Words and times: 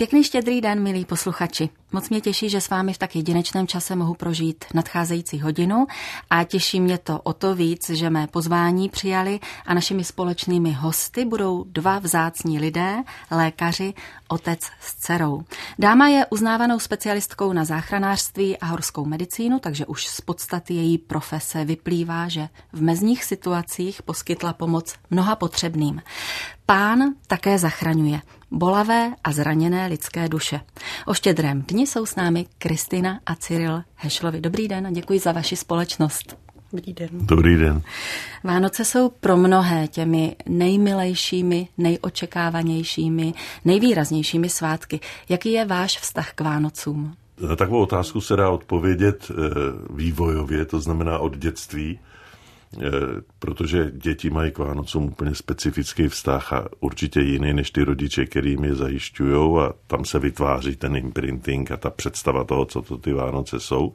Pěkný 0.00 0.24
štědrý 0.24 0.60
den, 0.60 0.82
milí 0.82 1.04
posluchači. 1.04 1.68
Moc 1.92 2.08
mě 2.08 2.20
těší, 2.20 2.50
že 2.50 2.60
s 2.60 2.70
vámi 2.70 2.92
v 2.92 2.98
tak 2.98 3.16
jedinečném 3.16 3.66
čase 3.66 3.96
mohu 3.96 4.14
prožít 4.14 4.64
nadcházející 4.74 5.40
hodinu 5.40 5.86
a 6.30 6.44
těší 6.44 6.80
mě 6.80 6.98
to 6.98 7.20
o 7.20 7.32
to 7.32 7.54
víc, 7.54 7.90
že 7.90 8.10
mé 8.10 8.26
pozvání 8.26 8.88
přijali 8.88 9.40
a 9.66 9.74
našimi 9.74 10.04
společnými 10.04 10.72
hosty 10.72 11.24
budou 11.24 11.64
dva 11.64 11.98
vzácní 11.98 12.58
lidé, 12.58 12.96
lékaři, 13.30 13.94
otec 14.28 14.60
s 14.80 14.94
dcerou. 14.94 15.42
Dáma 15.78 16.08
je 16.08 16.26
uznávanou 16.26 16.78
specialistkou 16.78 17.52
na 17.52 17.64
záchranářství 17.64 18.58
a 18.58 18.66
horskou 18.66 19.04
medicínu, 19.04 19.58
takže 19.58 19.86
už 19.86 20.06
z 20.06 20.20
podstaty 20.20 20.74
její 20.74 20.98
profese 20.98 21.64
vyplývá, 21.64 22.28
že 22.28 22.48
v 22.72 22.82
mezních 22.82 23.24
situacích 23.24 24.02
poskytla 24.02 24.52
pomoc 24.52 24.94
mnoha 25.10 25.36
potřebným. 25.36 26.02
Pán 26.66 27.00
také 27.26 27.58
zachraňuje 27.58 28.20
bolavé 28.50 29.14
a 29.24 29.32
zraněné 29.32 29.86
lidské 29.86 30.28
duše. 30.28 30.60
O 31.06 31.14
štědrém 31.14 31.62
dni 31.78 31.86
jsou 31.86 32.06
s 32.06 32.16
námi 32.16 32.46
Kristina 32.58 33.20
a 33.26 33.34
Cyril 33.34 33.82
Hešlovi. 33.94 34.40
Dobrý 34.40 34.68
den 34.68 34.86
a 34.86 34.90
děkuji 34.90 35.18
za 35.18 35.32
vaši 35.32 35.56
společnost. 35.56 36.36
Dobrý 36.72 36.92
den. 36.92 37.08
Dobrý 37.12 37.56
den. 37.56 37.82
Vánoce 38.44 38.84
jsou 38.84 39.08
pro 39.08 39.36
mnohé 39.36 39.88
těmi 39.88 40.36
nejmilejšími, 40.48 41.68
nejočekávanějšími, 41.78 43.34
nejvýraznějšími 43.64 44.48
svátky. 44.48 45.00
Jaký 45.28 45.52
je 45.52 45.64
váš 45.64 45.98
vztah 45.98 46.32
k 46.32 46.40
Vánocům? 46.40 47.14
Na 47.48 47.56
takovou 47.56 47.82
otázku 47.82 48.20
se 48.20 48.36
dá 48.36 48.50
odpovědět 48.50 49.30
eh, 49.30 49.34
vývojově, 49.90 50.64
to 50.64 50.80
znamená 50.80 51.18
od 51.18 51.36
dětství. 51.36 51.98
Eh, 52.76 52.88
protože 53.38 53.90
děti 53.94 54.30
mají 54.30 54.50
k 54.50 54.58
Vánocům 54.58 55.04
úplně 55.04 55.34
specifický 55.34 56.08
vztah 56.08 56.52
a 56.52 56.68
určitě 56.80 57.20
jiný 57.20 57.52
než 57.52 57.70
ty 57.70 57.84
rodiče, 57.84 58.26
kterým 58.26 58.64
je 58.64 58.74
zajišťují 58.74 59.58
a 59.60 59.72
tam 59.86 60.04
se 60.04 60.18
vytváří 60.18 60.76
ten 60.76 60.96
imprinting 60.96 61.70
a 61.70 61.76
ta 61.76 61.90
představa 61.90 62.44
toho, 62.44 62.64
co 62.64 62.82
to 62.82 62.98
ty 62.98 63.12
Vánoce 63.12 63.60
jsou. 63.60 63.92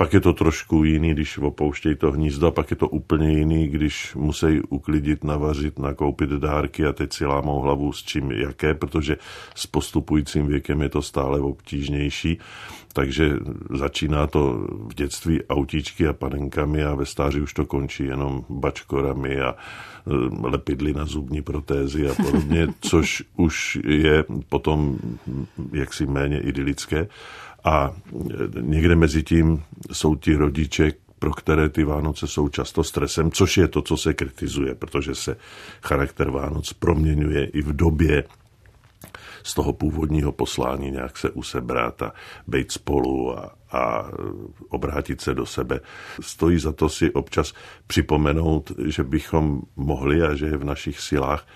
Pak 0.00 0.12
je 0.12 0.20
to 0.20 0.32
trošku 0.32 0.84
jiný, 0.84 1.12
když 1.12 1.38
opouštějí 1.38 1.94
to 1.94 2.12
hnízdo, 2.12 2.50
pak 2.50 2.70
je 2.70 2.76
to 2.76 2.88
úplně 2.88 3.38
jiný, 3.38 3.68
když 3.68 4.14
musí 4.14 4.60
uklidit, 4.68 5.24
navařit, 5.24 5.78
nakoupit 5.78 6.30
dárky 6.30 6.86
a 6.86 6.92
teď 6.92 7.12
si 7.12 7.26
lámou 7.26 7.60
hlavu 7.60 7.92
s 7.92 8.02
čím 8.02 8.32
jaké, 8.32 8.74
protože 8.74 9.16
s 9.54 9.66
postupujícím 9.66 10.46
věkem 10.46 10.82
je 10.82 10.88
to 10.88 11.02
stále 11.02 11.40
obtížnější. 11.40 12.38
Takže 12.92 13.30
začíná 13.70 14.26
to 14.26 14.66
v 14.88 14.94
dětství 14.94 15.44
autíčky 15.44 16.06
a 16.08 16.12
panenkami 16.12 16.84
a 16.84 16.94
ve 16.94 17.06
stáří 17.06 17.40
už 17.40 17.54
to 17.54 17.66
končí 17.66 18.04
jenom 18.04 18.44
bačkorami 18.48 19.40
a 19.40 19.50
e, 19.50 19.56
lepidly 20.46 20.94
na 20.94 21.04
zubní 21.04 21.42
protézy 21.42 22.08
a 22.08 22.14
podobně, 22.14 22.66
což 22.80 23.22
už 23.36 23.78
je 23.84 24.24
potom 24.48 24.98
jaksi 25.72 26.06
méně 26.06 26.40
idylické. 26.40 27.08
A 27.64 27.92
někde 28.60 28.96
mezi 28.96 29.22
tím 29.22 29.62
jsou 29.92 30.16
ti 30.16 30.36
rodiče, 30.36 30.92
pro 31.18 31.30
které 31.34 31.68
ty 31.68 31.84
Vánoce 31.84 32.26
jsou 32.26 32.48
často 32.48 32.84
stresem, 32.84 33.30
což 33.30 33.56
je 33.56 33.68
to, 33.68 33.82
co 33.82 33.96
se 33.96 34.14
kritizuje, 34.14 34.74
protože 34.74 35.14
se 35.14 35.36
charakter 35.82 36.30
Vánoc 36.30 36.72
proměňuje 36.72 37.44
i 37.44 37.62
v 37.62 37.76
době 37.76 38.24
z 39.42 39.54
toho 39.54 39.72
původního 39.72 40.32
poslání 40.32 40.90
nějak 40.90 41.18
se 41.18 41.30
usebrat 41.30 42.02
a 42.02 42.12
být 42.46 42.72
spolu 42.72 43.38
a, 43.38 43.54
a 43.72 44.10
obrátit 44.68 45.20
se 45.20 45.34
do 45.34 45.46
sebe. 45.46 45.80
Stojí 46.20 46.58
za 46.58 46.72
to 46.72 46.88
si 46.88 47.12
občas 47.12 47.52
připomenout, 47.86 48.72
že 48.86 49.04
bychom 49.04 49.62
mohli 49.76 50.22
a 50.22 50.34
že 50.34 50.46
je 50.46 50.56
v 50.56 50.64
našich 50.64 51.00
silách 51.00 51.46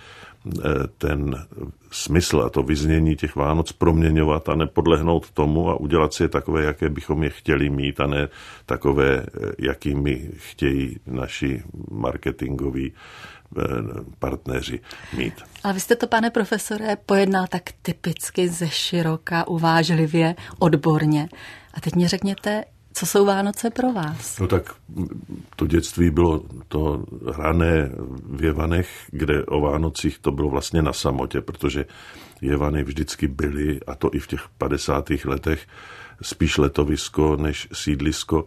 ten 0.98 1.47
smysl 1.91 2.41
a 2.41 2.50
to 2.50 2.62
vyznění 2.62 3.17
těch 3.17 3.37
Vánoc 3.37 3.73
proměňovat 3.73 4.48
a 4.48 4.55
nepodlehnout 4.55 5.31
tomu 5.31 5.70
a 5.70 5.81
udělat 5.81 6.14
si 6.14 6.23
je 6.23 6.28
takové, 6.28 6.64
jaké 6.64 6.89
bychom 6.89 7.23
je 7.23 7.31
chtěli 7.31 7.70
mít 7.70 8.00
a 8.00 8.06
ne 8.06 8.28
takové, 8.67 9.17
eh, 9.17 9.53
jakými 9.59 10.31
chtějí 10.37 11.00
naši 11.06 11.62
marketingoví 11.91 12.93
eh, 12.93 13.62
partneři 14.19 14.81
mít. 15.16 15.34
Ale 15.65 15.75
vy 15.75 15.81
jste 15.81 15.97
to, 15.97 16.06
pane 16.06 16.31
profesore, 16.31 16.97
pojednal 17.06 17.47
tak 17.47 17.62
typicky 17.83 18.49
ze 18.49 18.69
široka, 18.69 19.49
uvážlivě, 19.49 20.34
odborně. 20.59 21.28
A 21.75 21.81
teď 21.81 21.94
mě 21.94 22.09
řekněte, 22.09 22.65
co 22.94 23.06
jsou 23.06 23.27
Vánoce 23.27 23.71
pro 23.71 23.93
vás? 23.93 24.38
No 24.38 24.47
tak 24.47 24.75
to 25.56 25.66
dětství 25.66 26.10
bylo 26.10 26.43
to 26.69 27.05
hrané 27.32 27.91
v 28.27 28.44
Jevanech, 28.44 28.88
kde 29.10 29.44
o 29.44 29.60
Vánocích 29.60 30.19
to 30.19 30.31
bylo 30.31 30.49
vlastně 30.49 30.82
na 30.82 30.93
samotě, 30.93 31.41
protože 31.41 31.84
Jevany 32.41 32.84
vždycky 32.84 33.28
byly, 33.28 33.81
a 33.87 33.94
to 33.94 34.10
i 34.12 34.19
v 34.19 34.27
těch 34.27 34.49
50. 34.59 35.10
letech, 35.25 35.66
spíš 36.22 36.59
letovisko 36.59 37.37
než 37.37 37.69
sídlisko, 37.72 38.44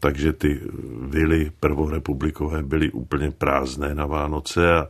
takže 0.00 0.32
ty 0.32 0.60
vily 1.00 1.52
prvorepublikové 1.60 2.62
byly 2.62 2.90
úplně 2.90 3.30
prázdné 3.30 3.94
na 3.94 4.06
Vánoce 4.06 4.74
a 4.74 4.88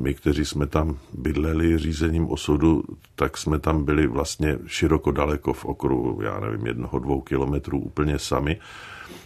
my, 0.00 0.14
kteří 0.14 0.44
jsme 0.44 0.66
tam 0.66 0.98
bydleli 1.12 1.78
řízením 1.78 2.30
osudu, 2.30 2.82
tak 3.14 3.38
jsme 3.38 3.58
tam 3.58 3.84
byli 3.84 4.06
vlastně 4.06 4.58
široko 4.66 5.10
daleko 5.10 5.52
v 5.52 5.64
okruhu, 5.64 6.22
já 6.22 6.40
nevím, 6.40 6.66
jednoho, 6.66 6.98
dvou 6.98 7.20
kilometrů 7.20 7.78
úplně 7.78 8.18
sami. 8.18 8.58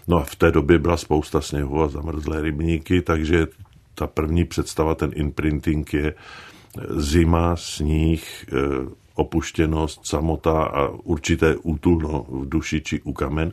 No 0.09 0.19
a 0.19 0.23
v 0.25 0.37
té 0.37 0.51
době 0.51 0.79
byla 0.79 0.97
spousta 0.97 1.41
sněhu 1.41 1.83
a 1.83 1.89
zamrzlé 1.89 2.43
rybníky, 2.43 3.03
takže 3.03 3.47
ta 3.95 4.07
první 4.07 4.45
představa, 4.45 4.95
ten 4.95 5.11
imprinting 5.15 5.95
je 5.95 6.15
zima, 6.91 7.57
sníh, 7.57 8.47
eh, 8.49 8.57
opuštěnost, 9.15 10.07
samota 10.07 10.63
a 10.63 10.89
určité 10.89 11.57
útulno 11.57 12.27
v 12.29 12.49
duši 12.49 12.81
či 12.81 13.01
u 13.03 13.13
kamen. 13.13 13.53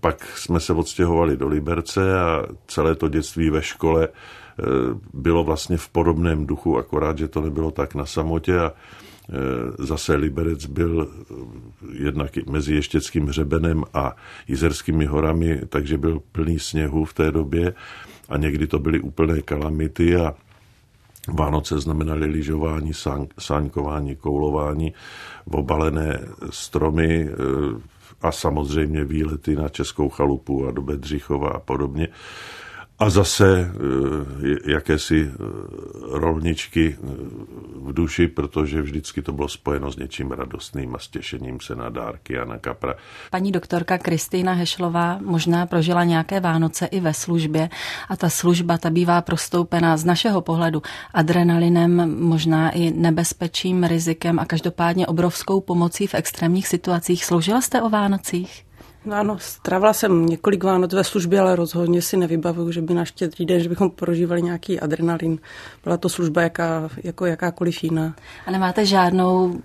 Pak 0.00 0.38
jsme 0.38 0.60
se 0.60 0.72
odstěhovali 0.72 1.36
do 1.36 1.48
Liberce 1.48 2.20
a 2.20 2.42
celé 2.66 2.94
to 2.94 3.08
dětství 3.08 3.50
ve 3.50 3.62
škole 3.62 4.08
Eh, 4.08 4.39
bylo 5.14 5.44
vlastně 5.44 5.76
v 5.76 5.88
podobném 5.88 6.46
duchu, 6.46 6.78
akorát, 6.78 7.18
že 7.18 7.28
to 7.28 7.40
nebylo 7.40 7.70
tak 7.70 7.94
na 7.94 8.06
samotě 8.06 8.58
a 8.58 8.72
eh, 8.72 9.32
zase 9.78 10.14
Liberec 10.14 10.66
byl 10.66 11.08
eh, 11.10 11.34
jednak 11.92 12.36
mezi 12.36 12.74
Ještěckým 12.74 13.26
hřebenem 13.26 13.84
a 13.94 14.16
Jizerskými 14.48 15.06
horami, 15.06 15.60
takže 15.68 15.98
byl 15.98 16.22
plný 16.32 16.58
sněhu 16.58 17.04
v 17.04 17.14
té 17.14 17.32
době 17.32 17.74
a 18.28 18.36
někdy 18.36 18.66
to 18.66 18.78
byly 18.78 19.00
úplné 19.00 19.42
kalamity 19.42 20.16
a 20.16 20.34
Vánoce 21.28 21.80
znamenaly 21.80 22.26
lyžování, 22.26 22.92
sáňkování, 23.38 24.16
koulování, 24.16 24.94
obalené 25.50 26.20
stromy 26.50 27.28
a 28.22 28.32
samozřejmě 28.32 29.04
výlety 29.04 29.56
na 29.56 29.68
Českou 29.68 30.08
chalupu 30.08 30.66
a 30.68 30.70
do 30.70 30.82
Bedřichova 30.82 31.48
a 31.48 31.58
podobně 31.58 32.08
a 33.00 33.10
zase 33.10 33.48
eh, 33.48 34.72
jakési 34.72 35.30
eh, 35.32 35.36
rolničky 36.18 36.96
eh, 36.98 37.06
v 37.74 37.92
duši, 37.92 38.28
protože 38.28 38.82
vždycky 38.82 39.22
to 39.22 39.32
bylo 39.32 39.48
spojeno 39.48 39.92
s 39.92 39.96
něčím 39.96 40.30
radostným 40.30 40.94
a 40.94 40.98
s 40.98 41.08
těšením 41.08 41.60
se 41.60 41.74
na 41.74 41.88
dárky 41.88 42.38
a 42.38 42.44
na 42.44 42.58
kapra. 42.58 42.94
Paní 43.30 43.52
doktorka 43.52 43.98
Kristýna 43.98 44.52
Hešlová 44.52 45.18
možná 45.22 45.66
prožila 45.66 46.04
nějaké 46.04 46.40
Vánoce 46.40 46.86
i 46.86 47.00
ve 47.00 47.14
službě 47.14 47.68
a 48.08 48.16
ta 48.16 48.28
služba 48.28 48.78
ta 48.78 48.90
bývá 48.90 49.20
prostoupená 49.20 49.96
z 49.96 50.04
našeho 50.04 50.40
pohledu 50.40 50.82
adrenalinem, 51.14 52.20
možná 52.20 52.70
i 52.70 52.90
nebezpečím, 52.90 53.84
rizikem 53.84 54.38
a 54.38 54.44
každopádně 54.44 55.06
obrovskou 55.06 55.60
pomocí 55.60 56.06
v 56.06 56.14
extrémních 56.14 56.68
situacích. 56.68 57.24
Sloužila 57.24 57.60
jste 57.60 57.82
o 57.82 57.88
Vánocích? 57.88 58.69
No 59.04 59.16
ano, 59.16 59.36
strávila 59.38 59.92
jsem 59.92 60.26
několik 60.26 60.64
Vánoc 60.64 60.92
ve 60.92 61.04
službě, 61.04 61.40
ale 61.40 61.56
rozhodně 61.56 62.02
si 62.02 62.16
nevybavuju, 62.16 62.72
že 62.72 62.82
by 62.82 62.94
na 62.94 63.04
štědrý 63.04 63.46
den, 63.46 63.60
že 63.60 63.68
bychom 63.68 63.90
prožívali 63.90 64.42
nějaký 64.42 64.80
adrenalin. 64.80 65.38
Byla 65.84 65.96
to 65.96 66.08
služba 66.08 66.42
jaká, 66.42 66.88
jako 67.04 67.26
jakákoliv 67.26 67.84
jiná. 67.84 68.14
A 68.46 68.50
nemáte 68.50 68.86
žádnou 68.86 69.60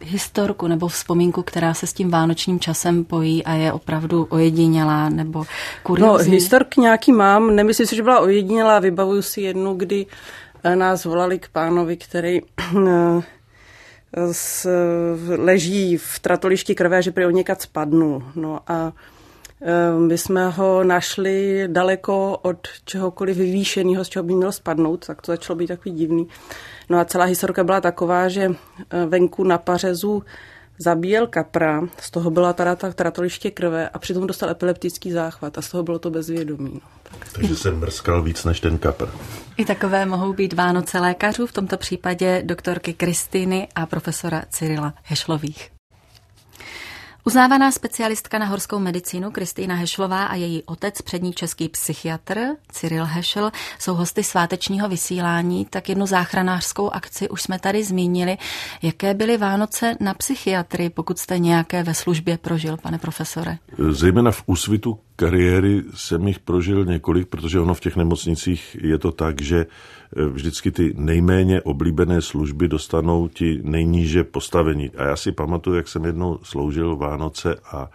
historku 0.00 0.66
nebo 0.66 0.88
vzpomínku, 0.88 1.42
která 1.42 1.74
se 1.74 1.86
s 1.86 1.92
tím 1.92 2.10
vánočním 2.10 2.60
časem 2.60 3.04
pojí 3.04 3.44
a 3.44 3.52
je 3.52 3.72
opravdu 3.72 4.26
ojedinělá 4.30 5.08
nebo 5.08 5.44
kuriozní? 5.82 6.30
No, 6.30 6.34
histork 6.34 6.76
nějaký 6.76 7.12
mám, 7.12 7.56
nemyslím 7.56 7.86
si, 7.86 7.96
že 7.96 8.02
byla 8.02 8.20
ojedinělá, 8.20 8.78
vybavuju 8.78 9.22
si 9.22 9.40
jednu, 9.40 9.74
kdy 9.74 10.06
eh, 10.64 10.76
nás 10.76 11.04
volali 11.04 11.38
k 11.38 11.48
pánovi, 11.48 11.96
který 11.96 12.40
eh, 12.88 13.22
s, 14.16 14.66
leží 15.36 15.96
v 15.96 16.18
tratolišti 16.18 16.74
krve, 16.74 17.02
že 17.02 17.10
prý 17.10 17.24
někat 17.34 17.62
spadnul. 17.62 18.22
No 18.34 18.60
a 18.66 18.92
e, 19.62 19.98
my 19.98 20.18
jsme 20.18 20.48
ho 20.48 20.84
našli 20.84 21.64
daleko 21.66 22.38
od 22.42 22.68
čehokoliv 22.84 23.36
vyvýšeného, 23.36 24.04
z 24.04 24.08
čeho 24.08 24.22
by 24.22 24.34
měl 24.34 24.52
spadnout, 24.52 25.06
tak 25.06 25.22
to 25.22 25.32
začalo 25.32 25.56
být 25.56 25.66
takový 25.66 25.94
divný. 25.94 26.28
No 26.88 26.98
a 26.98 27.04
celá 27.04 27.24
historka 27.24 27.64
byla 27.64 27.80
taková, 27.80 28.28
že 28.28 28.42
e, 28.42 28.54
venku 29.06 29.44
na 29.44 29.58
pařezu 29.58 30.22
zabíjel 30.78 31.26
kapra, 31.26 31.82
z 32.00 32.10
toho 32.10 32.30
byla 32.30 32.52
teda 32.52 32.76
ta 32.76 32.92
tratoliště 32.92 33.50
krve 33.50 33.88
a 33.88 33.98
přitom 33.98 34.26
dostal 34.26 34.50
epileptický 34.50 35.12
záchvat 35.12 35.58
a 35.58 35.62
z 35.62 35.68
toho 35.70 35.82
bylo 35.82 35.98
to 35.98 36.10
bezvědomí. 36.10 36.70
No. 36.74 36.80
Tak. 37.02 37.32
Takže 37.32 37.56
jsem 37.56 37.78
mrskal 37.78 38.22
víc 38.22 38.44
než 38.44 38.60
ten 38.60 38.78
kapr. 38.78 39.08
I 39.56 39.64
takové 39.64 40.06
mohou 40.06 40.32
být 40.32 40.52
Vánoce 40.52 41.00
lékařů, 41.00 41.46
v 41.46 41.52
tomto 41.52 41.76
případě 41.76 42.42
doktorky 42.44 42.94
Kristýny 42.94 43.68
a 43.74 43.86
profesora 43.86 44.42
Cyrila 44.50 44.94
Hešlových. 45.02 45.77
Uznávaná 47.28 47.72
specialistka 47.72 48.38
na 48.38 48.46
horskou 48.46 48.78
medicínu 48.78 49.30
Kristýna 49.30 49.74
Hešlová 49.74 50.24
a 50.24 50.34
její 50.34 50.62
otec, 50.62 51.02
přední 51.02 51.32
český 51.32 51.68
psychiatr 51.68 52.38
Cyril 52.72 53.04
Hešel, 53.04 53.50
jsou 53.78 53.94
hosty 53.94 54.24
svátečního 54.24 54.88
vysílání, 54.88 55.66
tak 55.70 55.88
jednu 55.88 56.06
záchranářskou 56.06 56.90
akci 56.90 57.28
už 57.28 57.42
jsme 57.42 57.58
tady 57.58 57.84
zmínili. 57.84 58.36
Jaké 58.82 59.14
byly 59.14 59.36
Vánoce 59.36 59.96
na 60.00 60.14
psychiatry, 60.14 60.90
pokud 60.90 61.18
jste 61.18 61.38
nějaké 61.38 61.82
ve 61.82 61.94
službě 61.94 62.38
prožil, 62.38 62.76
pane 62.76 62.98
profesore? 62.98 63.58
Zejména 63.90 64.30
v 64.30 64.42
úsvitu 64.46 64.98
kariéry 65.16 65.82
jsem 65.94 66.28
jich 66.28 66.38
prožil 66.38 66.84
několik, 66.84 67.28
protože 67.28 67.60
ono 67.60 67.74
v 67.74 67.80
těch 67.80 67.96
nemocnicích 67.96 68.76
je 68.80 68.98
to 68.98 69.12
tak, 69.12 69.42
že 69.42 69.66
vždycky 70.16 70.70
ty 70.70 70.94
nejméně 70.96 71.62
oblíbené 71.62 72.22
služby 72.22 72.68
dostanou 72.68 73.28
ti 73.28 73.60
nejníže 73.62 74.24
postavení. 74.24 74.90
A 74.90 75.04
já 75.04 75.16
si 75.16 75.32
pamatuju, 75.32 75.76
jak 75.76 75.88
jsem 75.88 76.04
jednou 76.04 76.38
sloužil 76.42 76.96
Vánoce 76.96 77.56
a 77.72 77.90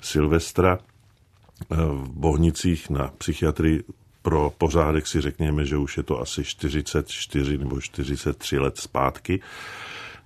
Silvestra 0.00 0.78
eh, 0.78 1.76
v 1.76 2.08
Bohnicích 2.10 2.90
na 2.90 3.12
psychiatrii 3.18 3.84
pro 4.22 4.52
pořádek 4.58 5.06
si 5.06 5.20
řekněme, 5.20 5.64
že 5.64 5.76
už 5.76 5.96
je 5.96 6.02
to 6.02 6.20
asi 6.20 6.44
44 6.44 7.58
nebo 7.58 7.80
43 7.80 8.58
let 8.58 8.78
zpátky. 8.78 9.40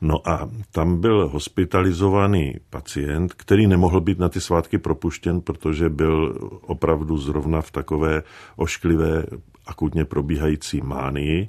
No 0.01 0.29
a 0.29 0.51
tam 0.73 1.01
byl 1.01 1.29
hospitalizovaný 1.29 2.55
pacient, 2.71 3.35
který 3.35 3.67
nemohl 3.67 4.01
být 4.01 4.19
na 4.19 4.29
ty 4.29 4.41
svátky 4.41 4.79
propuštěn, 4.79 5.41
protože 5.41 5.89
byl 5.89 6.39
opravdu 6.61 7.19
zrovna 7.19 7.63
v 7.63 7.71
takové 7.71 8.23
ošklivé, 8.57 9.25
akutně 9.69 10.05
probíhající 10.05 10.81
mánii 10.81 11.49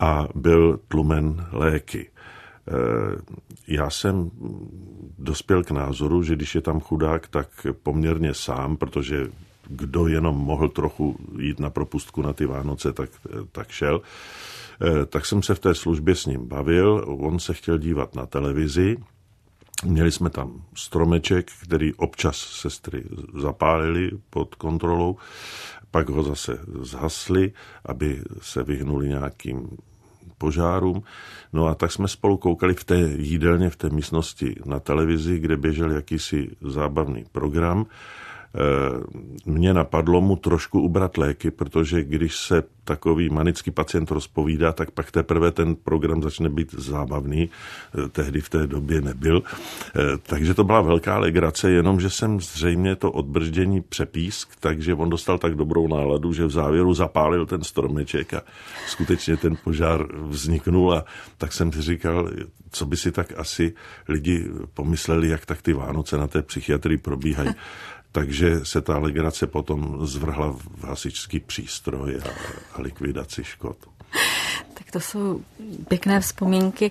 a 0.00 0.28
byl 0.34 0.80
tlumen 0.88 1.46
léky. 1.52 2.08
E, 2.08 2.72
já 3.68 3.90
jsem 3.90 4.30
dospěl 5.18 5.64
k 5.64 5.70
názoru, 5.70 6.22
že 6.22 6.36
když 6.36 6.54
je 6.54 6.60
tam 6.60 6.80
chudák, 6.80 7.28
tak 7.28 7.66
poměrně 7.82 8.34
sám, 8.34 8.76
protože 8.76 9.28
kdo 9.70 10.06
jenom 10.06 10.36
mohl 10.36 10.68
trochu 10.68 11.16
jít 11.38 11.60
na 11.60 11.70
propustku 11.70 12.22
na 12.22 12.32
ty 12.32 12.46
Vánoce, 12.46 12.92
tak, 12.92 13.10
tak 13.52 13.70
šel. 13.70 14.02
Eh, 14.82 15.06
tak 15.06 15.26
jsem 15.26 15.42
se 15.42 15.54
v 15.54 15.58
té 15.58 15.74
službě 15.74 16.14
s 16.14 16.26
ním 16.26 16.48
bavil, 16.48 17.04
on 17.20 17.38
se 17.38 17.54
chtěl 17.54 17.78
dívat 17.78 18.14
na 18.14 18.26
televizi, 18.26 18.96
Měli 19.84 20.12
jsme 20.12 20.30
tam 20.30 20.64
stromeček, 20.74 21.50
který 21.62 21.94
občas 21.94 22.36
sestry 22.36 23.04
zapálili 23.40 24.10
pod 24.30 24.54
kontrolou, 24.54 25.16
pak 25.90 26.08
ho 26.08 26.22
zase 26.22 26.58
zhasli, 26.82 27.52
aby 27.84 28.22
se 28.42 28.62
vyhnuli 28.62 29.08
nějakým 29.08 29.68
požárům. 30.38 31.02
No 31.52 31.66
a 31.66 31.74
tak 31.74 31.92
jsme 31.92 32.08
spolu 32.08 32.36
koukali 32.36 32.74
v 32.74 32.84
té 32.84 32.98
jídelně, 32.98 33.70
v 33.70 33.76
té 33.76 33.90
místnosti 33.90 34.56
na 34.64 34.80
televizi, 34.80 35.38
kde 35.38 35.56
běžel 35.56 35.90
jakýsi 35.90 36.50
zábavný 36.60 37.24
program 37.32 37.86
mě 39.46 39.74
napadlo 39.74 40.20
mu 40.20 40.36
trošku 40.36 40.80
ubrat 40.80 41.16
léky, 41.16 41.50
protože 41.50 42.04
když 42.04 42.36
se 42.36 42.62
takový 42.84 43.30
manický 43.30 43.70
pacient 43.70 44.10
rozpovídá, 44.10 44.72
tak 44.72 44.90
pak 44.90 45.10
teprve 45.10 45.50
ten 45.50 45.74
program 45.74 46.22
začne 46.22 46.48
být 46.48 46.74
zábavný. 46.74 47.46
Eh, 47.46 48.08
tehdy 48.08 48.40
v 48.40 48.48
té 48.48 48.66
době 48.66 49.00
nebyl. 49.00 49.42
Eh, 49.46 50.18
takže 50.22 50.54
to 50.54 50.64
byla 50.64 50.80
velká 50.80 51.18
legrace, 51.18 51.70
jenomže 51.70 52.10
jsem 52.10 52.40
zřejmě 52.40 52.96
to 52.96 53.12
odbrždění 53.12 53.80
přepísk, 53.80 54.48
takže 54.60 54.94
on 54.94 55.10
dostal 55.10 55.38
tak 55.38 55.54
dobrou 55.54 55.88
náladu, 55.88 56.32
že 56.32 56.44
v 56.44 56.50
závěru 56.50 56.94
zapálil 56.94 57.46
ten 57.46 57.62
stromeček 57.62 58.34
a 58.34 58.42
skutečně 58.86 59.36
ten 59.36 59.56
požár 59.64 60.06
vzniknul 60.26 60.94
a 60.94 61.04
tak 61.38 61.52
jsem 61.52 61.72
si 61.72 61.82
říkal, 61.82 62.30
co 62.70 62.86
by 62.86 62.96
si 62.96 63.12
tak 63.12 63.32
asi 63.36 63.74
lidi 64.08 64.50
pomysleli, 64.74 65.28
jak 65.28 65.46
tak 65.46 65.62
ty 65.62 65.72
Vánoce 65.72 66.16
na 66.16 66.26
té 66.26 66.42
psychiatrii 66.42 66.98
probíhají 66.98 67.50
takže 68.12 68.64
se 68.64 68.80
ta 68.80 68.98
legrace 68.98 69.46
potom 69.46 70.06
zvrhla 70.06 70.52
v 70.52 70.84
hasičský 70.84 71.40
přístroj 71.40 72.20
a, 72.24 72.28
a 72.74 72.82
likvidaci 72.82 73.44
škod. 73.44 73.76
Tak 74.74 74.90
to 74.90 75.00
jsou 75.00 75.40
pěkné 75.88 76.20
vzpomínky. 76.20 76.90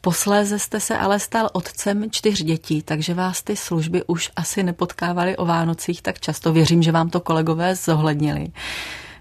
Posléze 0.00 0.58
jste 0.58 0.80
se 0.80 0.98
ale 0.98 1.20
stal 1.20 1.50
otcem 1.52 2.10
čtyř 2.10 2.42
dětí, 2.42 2.82
takže 2.82 3.14
vás 3.14 3.42
ty 3.42 3.56
služby 3.56 4.02
už 4.06 4.30
asi 4.36 4.62
nepotkávaly 4.62 5.36
o 5.36 5.46
Vánocích 5.46 6.02
tak 6.02 6.20
často. 6.20 6.52
Věřím, 6.52 6.82
že 6.82 6.92
vám 6.92 7.10
to 7.10 7.20
kolegové 7.20 7.74
zohlednili. 7.74 8.46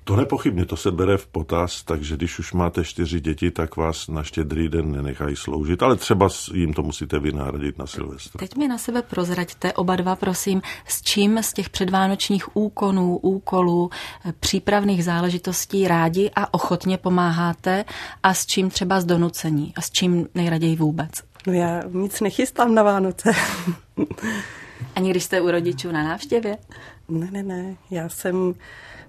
To 0.08 0.16
nepochybně, 0.16 0.66
to 0.66 0.78
se 0.78 0.92
bere 0.92 1.18
v 1.18 1.28
potaz, 1.28 1.84
takže 1.84 2.16
když 2.16 2.40
už 2.40 2.54
máte 2.54 2.84
čtyři 2.84 3.20
děti, 3.20 3.52
tak 3.52 3.76
vás 3.76 4.08
na 4.08 4.24
štědrý 4.24 4.70
den 4.70 4.92
nenechají 4.92 5.36
sloužit, 5.36 5.84
ale 5.84 5.96
třeba 5.96 6.30
jim 6.54 6.74
to 6.74 6.84
musíte 6.84 7.20
vynahradit 7.20 7.78
na 7.78 7.88
Silvestra. 7.88 8.40
Teď 8.40 8.56
mi 8.56 8.68
na 8.68 8.78
sebe 8.78 9.02
prozraďte 9.02 9.74
oba 9.74 9.96
dva, 9.96 10.16
prosím, 10.16 10.62
s 10.88 11.02
čím 11.02 11.44
z 11.44 11.54
těch 11.54 11.70
předvánočních 11.70 12.58
úkonů, 12.58 13.18
úkolů, 13.18 13.90
eh, 14.26 14.34
přípravných 14.40 15.04
záležitostí 15.04 15.88
rádi 15.88 16.32
a 16.36 16.54
ochotně 16.54 16.98
pomáháte 16.98 17.86
a 18.24 18.34
s 18.34 18.46
čím 18.46 18.70
třeba 18.70 19.02
z 19.02 19.06
donucení 19.06 19.74
a 19.76 19.82
s 19.82 19.92
čím 19.92 20.28
nejraději 20.36 20.76
vůbec? 20.76 21.12
No 21.48 21.54
já 21.54 21.82
nic 21.92 22.22
nechystám 22.22 22.76
na 22.76 22.84
Vánoce. 22.84 23.32
Ani 24.96 25.10
když 25.10 25.24
jste 25.24 25.42
u 25.42 25.52
rodičů 25.52 25.92
na 25.92 26.04
návštěvě? 26.04 26.58
Ne, 27.10 27.32
ne, 27.32 27.44
ne. 27.44 27.76
Já 27.92 28.10
jsem 28.10 28.54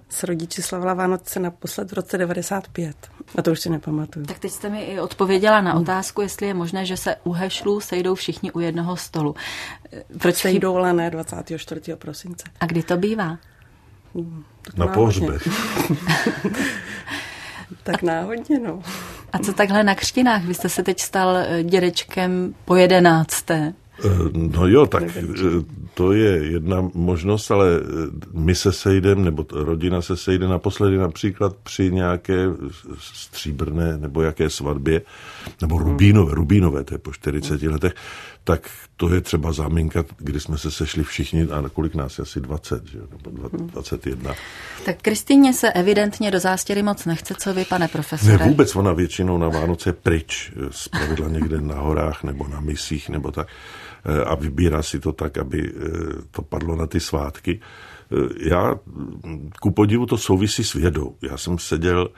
s 0.09 0.23
rodiči 0.23 0.61
slavila 0.61 0.93
Vánoce 0.93 1.39
naposled 1.39 1.91
v 1.91 1.93
roce 1.93 2.17
95. 2.17 2.95
A 3.37 3.41
to 3.41 3.51
už 3.51 3.59
si 3.59 3.69
nepamatuju. 3.69 4.25
Tak 4.25 4.39
teď 4.39 4.51
jste 4.51 4.69
mi 4.69 4.81
i 4.81 4.99
odpověděla 4.99 5.61
na 5.61 5.73
otázku, 5.73 6.21
jestli 6.21 6.47
je 6.47 6.53
možné, 6.53 6.85
že 6.85 6.97
se 6.97 7.15
u 7.23 7.31
hešlů 7.31 7.79
sejdou 7.79 8.15
všichni 8.15 8.51
u 8.51 8.59
jednoho 8.59 8.97
stolu. 8.97 9.35
Proč 10.19 10.35
sejdou, 10.35 10.77
ale 10.77 10.93
ne 10.93 11.09
24. 11.09 11.95
prosince. 11.95 12.43
A 12.59 12.65
kdy 12.65 12.83
to 12.83 12.97
bývá? 12.97 13.37
Hmm, 14.15 14.43
na 14.77 14.87
pohřbech. 14.87 15.47
tak 17.83 18.01
náhodně, 18.01 18.59
no. 18.59 18.81
A 19.33 19.39
co 19.39 19.53
takhle 19.53 19.83
na 19.83 19.95
křtinách? 19.95 20.43
Vy 20.43 20.53
jste 20.53 20.69
se 20.69 20.83
teď 20.83 20.99
stal 20.99 21.37
eh, 21.37 21.63
dědečkem 21.63 22.55
po 22.65 22.75
jedenácté. 22.75 23.73
Eh, 24.05 24.29
no 24.33 24.67
jo, 24.67 24.85
tak 24.85 25.03
eh, 25.03 25.23
to 25.93 26.13
je 26.13 26.51
jedna 26.51 26.89
možnost, 26.93 27.51
ale 27.51 27.67
eh, 27.79 27.83
my 28.33 28.55
se 28.55 28.71
sejdeme, 28.71 29.21
nebo 29.21 29.45
rodina 29.51 30.01
se 30.01 30.17
sejde 30.17 30.47
naposledy 30.47 30.97
například 30.97 31.55
při 31.55 31.91
nějaké 31.91 32.45
stříbrné 32.99 33.97
nebo 33.97 34.21
jaké 34.21 34.49
svatbě, 34.49 35.01
nebo 35.61 35.77
rubínové, 35.77 36.35
rubínové, 36.35 36.83
to 36.83 36.93
je 36.93 36.97
po 36.97 37.13
40 37.13 37.63
letech, 37.63 37.93
tak 38.43 38.69
to 38.97 39.13
je 39.13 39.21
třeba 39.21 39.51
záminka, 39.51 40.03
kdy 40.17 40.39
jsme 40.39 40.57
se 40.57 40.71
sešli 40.71 41.03
všichni, 41.03 41.43
a 41.43 41.69
kolik 41.69 41.95
nás 41.95 42.17
je 42.17 42.21
asi 42.21 42.41
20, 42.41 42.85
že? 42.85 42.99
nebo 42.99 43.49
21. 43.57 44.33
Tak 44.85 45.01
Kristýně 45.01 45.53
se 45.53 45.71
evidentně 45.71 46.31
do 46.31 46.39
zástěry 46.39 46.83
moc 46.83 47.05
nechce, 47.05 47.35
co 47.37 47.53
vy, 47.53 47.65
pane 47.65 47.87
profesore? 47.87 48.37
Ne, 48.37 48.45
vůbec 48.45 48.75
ona 48.75 48.93
většinou 48.93 49.37
na 49.37 49.49
Vánoce 49.49 49.93
pryč, 49.93 50.51
zpravidla 50.71 51.29
někde 51.29 51.61
na 51.61 51.75
horách 51.75 52.23
nebo 52.23 52.47
na 52.47 52.59
misích 52.59 53.09
nebo 53.09 53.31
tak 53.31 53.47
a 54.25 54.35
vybírá 54.35 54.83
si 54.83 54.99
to 54.99 55.11
tak, 55.11 55.37
aby 55.37 55.73
to 56.31 56.41
padlo 56.41 56.75
na 56.75 56.87
ty 56.87 56.99
svátky. 56.99 57.59
Já, 58.41 58.75
ku 59.61 59.71
podivu, 59.71 60.05
to 60.05 60.17
souvisí 60.17 60.63
s 60.63 60.73
vědou. 60.73 61.15
Já 61.21 61.37
jsem 61.37 61.57
seděl 61.57 62.09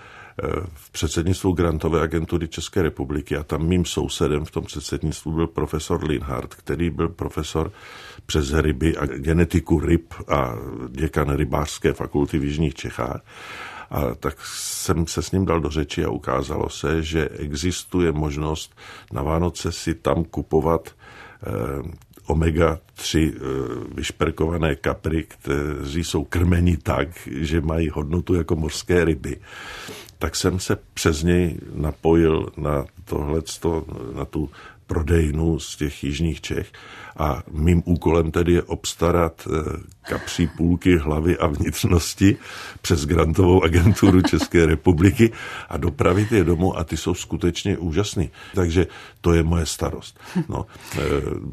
v 0.73 0.91
předsednictvu 0.91 1.51
grantové 1.51 2.01
agentury 2.01 2.47
České 2.47 2.81
republiky 2.81 3.37
a 3.37 3.43
tam 3.43 3.67
mým 3.67 3.85
sousedem 3.85 4.45
v 4.45 4.51
tom 4.51 4.63
předsednictvu 4.65 5.31
byl 5.31 5.47
profesor 5.47 6.03
Linhardt, 6.03 6.55
který 6.55 6.89
byl 6.89 7.09
profesor 7.09 7.71
přes 8.25 8.53
ryby 8.53 8.97
a 8.97 9.05
genetiku 9.05 9.79
ryb 9.79 10.13
a 10.27 10.53
děkan 10.89 11.35
rybářské 11.35 11.93
fakulty 11.93 12.37
v 12.37 12.43
Jižních 12.43 12.75
Čechách. 12.75 13.21
A 13.89 14.15
tak 14.15 14.35
jsem 14.45 15.07
se 15.07 15.21
s 15.21 15.31
ním 15.31 15.45
dal 15.45 15.59
do 15.59 15.69
řeči 15.69 16.05
a 16.05 16.09
ukázalo 16.09 16.69
se, 16.69 17.03
že 17.03 17.29
existuje 17.29 18.11
možnost 18.11 18.75
na 19.13 19.23
Vánoce 19.23 19.71
si 19.71 19.95
tam 19.95 20.23
kupovat 20.23 20.89
eh, 20.89 21.00
omega-3 22.27 23.33
eh, 23.35 23.39
vyšperkované 23.95 24.75
kapry, 24.75 25.23
kteří 25.23 26.03
jsou 26.03 26.23
krmeni 26.23 26.77
tak, 26.77 27.07
že 27.31 27.61
mají 27.61 27.89
hodnotu 27.89 28.35
jako 28.35 28.55
mořské 28.55 29.05
ryby. 29.05 29.37
Tak 30.19 30.35
jsem 30.35 30.59
se 30.59 30.77
přes 30.93 31.23
něj 31.23 31.57
napojil 31.73 32.49
na 32.57 32.85
tohle, 33.05 33.41
na 34.15 34.25
tu 34.25 34.49
prodejnu 34.87 35.59
z 35.59 35.75
těch 35.75 36.03
jižních 36.03 36.41
Čech 36.41 36.71
a 37.17 37.43
mým 37.51 37.83
úkolem 37.85 38.31
tedy 38.31 38.53
je 38.53 38.63
obstarat 38.63 39.47
eh, 39.47 39.77
kapří 40.01 40.47
půlky, 40.47 40.97
hlavy 40.97 41.37
a 41.37 41.47
vnitřnosti 41.47 42.37
přes 42.81 43.05
grantovou 43.05 43.63
agenturu 43.63 44.21
České 44.21 44.65
republiky 44.65 45.31
a 45.69 45.77
dopravit 45.77 46.31
je 46.31 46.43
domů 46.43 46.77
a 46.77 46.83
ty 46.83 46.97
jsou 46.97 47.13
skutečně 47.13 47.77
úžasný. 47.77 48.31
Takže 48.55 48.87
to 49.21 49.33
je 49.33 49.43
moje 49.43 49.65
starost. 49.65 50.19
No, 50.49 50.65
eh, 50.97 51.01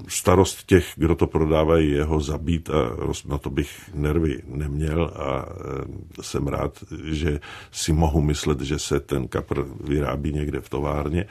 starost 0.08 0.66
těch, 0.66 0.92
kdo 0.96 1.14
to 1.14 1.26
prodávají, 1.26 1.90
jeho 1.90 2.20
zabít 2.20 2.70
a 2.70 2.90
na 3.28 3.38
to 3.38 3.50
bych 3.50 3.90
nervy 3.94 4.42
neměl 4.46 5.12
a 5.16 5.44
eh, 5.48 6.22
jsem 6.22 6.46
rád, 6.46 6.84
že 7.04 7.40
si 7.72 7.92
mohu 7.92 8.20
myslet, 8.20 8.60
že 8.60 8.78
se 8.78 9.00
ten 9.00 9.28
kapr 9.28 9.64
vyrábí 9.80 10.32
někde 10.32 10.60
v 10.60 10.68
továrně. 10.68 11.24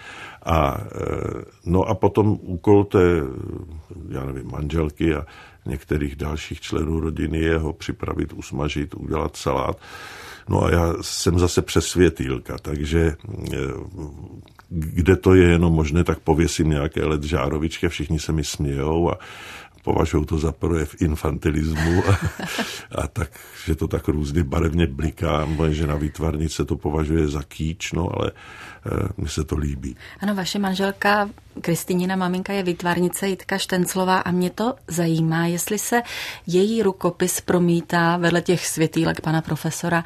A, 0.46 0.78
no 1.66 1.84
a 1.84 1.96
potom 1.96 2.38
úkol 2.42 2.84
té 2.84 3.00
já 4.10 4.26
nevím, 4.26 4.52
manželky 4.52 5.16
a 5.16 5.26
některých 5.68 6.16
dalších 6.16 6.62
členů 6.62 7.00
rodiny 7.00 7.40
je 7.40 7.58
ho 7.58 7.74
připravit, 7.74 8.34
usmažit, 8.34 8.94
udělat 8.96 9.38
salát. 9.38 9.80
No 10.50 10.64
a 10.64 10.72
já 10.72 10.94
jsem 11.02 11.40
zase 11.40 11.62
přesvětýlka, 11.62 12.58
takže 12.58 13.16
eh, 13.54 13.58
kde 14.70 15.16
to 15.16 15.36
je 15.36 15.50
jenom 15.50 15.74
možné, 15.74 16.04
tak 16.04 16.20
pověsím 16.20 16.70
nějaké 16.70 17.06
let 17.06 17.24
žárovičky, 17.24 17.90
všichni 17.90 18.20
se 18.20 18.32
mi 18.32 18.44
smějou 18.44 19.12
a 19.12 19.20
považují 19.88 20.26
to 20.26 20.38
za 20.38 20.52
projev 20.52 21.02
infantilismu 21.02 22.04
a, 22.10 22.14
a 22.92 23.08
tak, 23.08 23.32
že 23.66 23.76
to 23.76 23.88
tak 23.88 24.08
různě 24.08 24.44
barevně 24.44 24.88
bliká. 24.88 25.46
Moje 25.46 25.74
žena 25.74 25.96
výtvarnice 25.96 26.66
to 26.66 26.76
považuje 26.76 27.28
za 27.28 27.44
kýč, 27.44 27.92
no 27.92 28.10
ale 28.12 28.32
Eh, 28.88 29.08
mně 29.18 29.30
se 29.30 29.44
to 29.44 29.58
líbí. 29.58 29.96
Ano, 30.20 30.36
vaše 30.36 30.60
manželka 30.60 31.30
Kristýnina 31.62 32.16
maminka 32.16 32.54
je 32.54 32.64
výtvarnice 32.64 33.28
Jitka 33.28 33.58
Štenclová 33.58 34.20
a 34.20 34.32
mě 34.32 34.50
to 34.50 34.76
zajímá, 34.88 35.46
jestli 35.46 35.80
se 35.80 36.02
její 36.48 36.84
rukopis 36.84 37.42
promítá 37.42 38.18
vedle 38.18 38.42
těch 38.42 38.68
světýlek 38.68 39.22
pana 39.22 39.42
profesora 39.42 40.04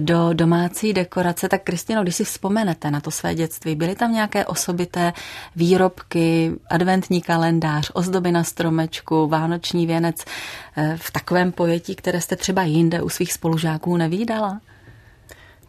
do 0.00 0.30
domácí 0.32 0.92
dekorace. 0.92 1.48
Tak 1.48 1.62
Kristino, 1.62 2.02
když 2.02 2.16
si 2.16 2.24
vzpomenete 2.24 2.90
na 2.90 3.00
to 3.00 3.10
své 3.10 3.34
dětství, 3.34 3.74
byly 3.74 3.94
tam 3.94 4.12
nějaké 4.12 4.46
osobité 4.46 5.12
výrobky, 5.56 6.52
adventní 6.70 7.22
kalendář, 7.22 7.90
ozdoby 7.94 8.32
na 8.32 8.44
stromečku, 8.44 9.23
vánoční 9.28 9.86
věnec 9.86 10.24
eh, 10.76 10.96
v 11.00 11.10
takovém 11.10 11.52
pojetí, 11.52 11.94
které 11.94 12.20
jste 12.20 12.36
třeba 12.36 12.62
jinde 12.62 13.02
u 13.02 13.08
svých 13.08 13.32
spolužáků 13.32 13.96
nevídala? 13.96 14.60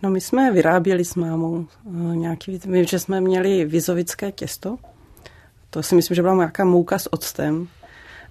No 0.04 0.10
my 0.10 0.22
jsme 0.22 0.52
vyráběli 0.52 1.06
s 1.06 1.16
mámou 1.16 1.66
eh, 1.66 2.16
nějaký, 2.16 2.60
vím, 2.66 2.86
že 2.86 3.00
jsme 3.00 3.22
měli 3.22 3.66
vizovické 3.66 4.32
těsto, 4.32 4.78
to 5.70 5.84
si 5.84 5.96
myslím, 5.96 6.16
že 6.16 6.22
byla 6.22 6.36
nějaká 6.36 6.66
mouka 6.66 7.00
s 7.00 7.14
octem 7.14 7.68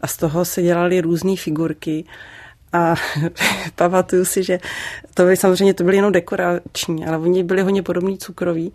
a 0.01 0.07
z 0.07 0.17
toho 0.17 0.45
se 0.45 0.63
dělaly 0.63 1.01
různé 1.01 1.37
figurky 1.37 2.05
a 2.73 2.95
pamatuju 3.75 4.25
si, 4.25 4.43
že 4.43 4.59
to 5.15 5.23
byly 5.23 5.37
samozřejmě 5.37 5.75
to 5.75 5.85
byly 5.85 5.97
jenom 5.97 6.13
dekorační, 6.13 7.07
ale 7.07 7.19
oni 7.19 7.43
byli 7.43 7.63
hodně 7.63 7.83
podobní 7.83 8.19
cukroví. 8.19 8.73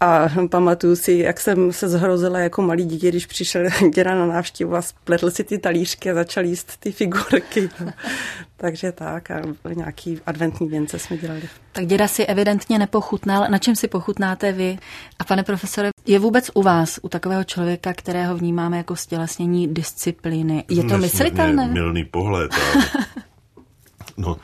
A 0.00 0.28
pamatuju 0.50 0.96
si, 0.96 1.12
jak 1.12 1.40
jsem 1.40 1.72
se 1.72 1.88
zhrozila 1.88 2.38
jako 2.38 2.62
malý 2.62 2.84
dítě, 2.84 3.08
když 3.08 3.26
přišel 3.26 3.62
děda 3.94 4.14
na 4.14 4.26
návštěvu 4.26 4.74
a 4.74 4.82
spletl 4.82 5.30
si 5.30 5.44
ty 5.44 5.58
talířky 5.58 6.10
a 6.10 6.14
začal 6.14 6.44
jíst 6.44 6.76
ty 6.76 6.92
figurky. 6.92 7.70
No. 7.84 7.92
Takže 8.56 8.92
tak, 8.92 9.30
a 9.30 9.42
nějaký 9.74 10.20
adventní 10.26 10.68
věnce 10.68 10.98
jsme 10.98 11.16
dělali. 11.16 11.42
Tak 11.72 11.86
děda 11.86 12.08
si 12.08 12.26
evidentně 12.26 12.78
nepochutnal. 12.78 13.46
Na 13.50 13.58
čem 13.58 13.76
si 13.76 13.88
pochutnáte 13.88 14.52
vy? 14.52 14.78
A 15.18 15.24
pane 15.24 15.42
profesore, 15.42 15.90
je 16.06 16.18
vůbec 16.18 16.50
u 16.54 16.62
vás, 16.62 16.98
u 17.02 17.08
takového 17.08 17.44
člověka, 17.44 17.92
kterého 17.92 18.36
vnímáme 18.36 18.76
jako 18.76 18.96
stělesnění 18.96 19.74
disciplíny, 19.74 20.64
je 20.70 20.84
to 20.84 20.98
myslitelné? 20.98 21.68
milný 21.68 22.04
pohled. 22.04 22.50
Ale... 22.54 22.84
no, 24.16 24.36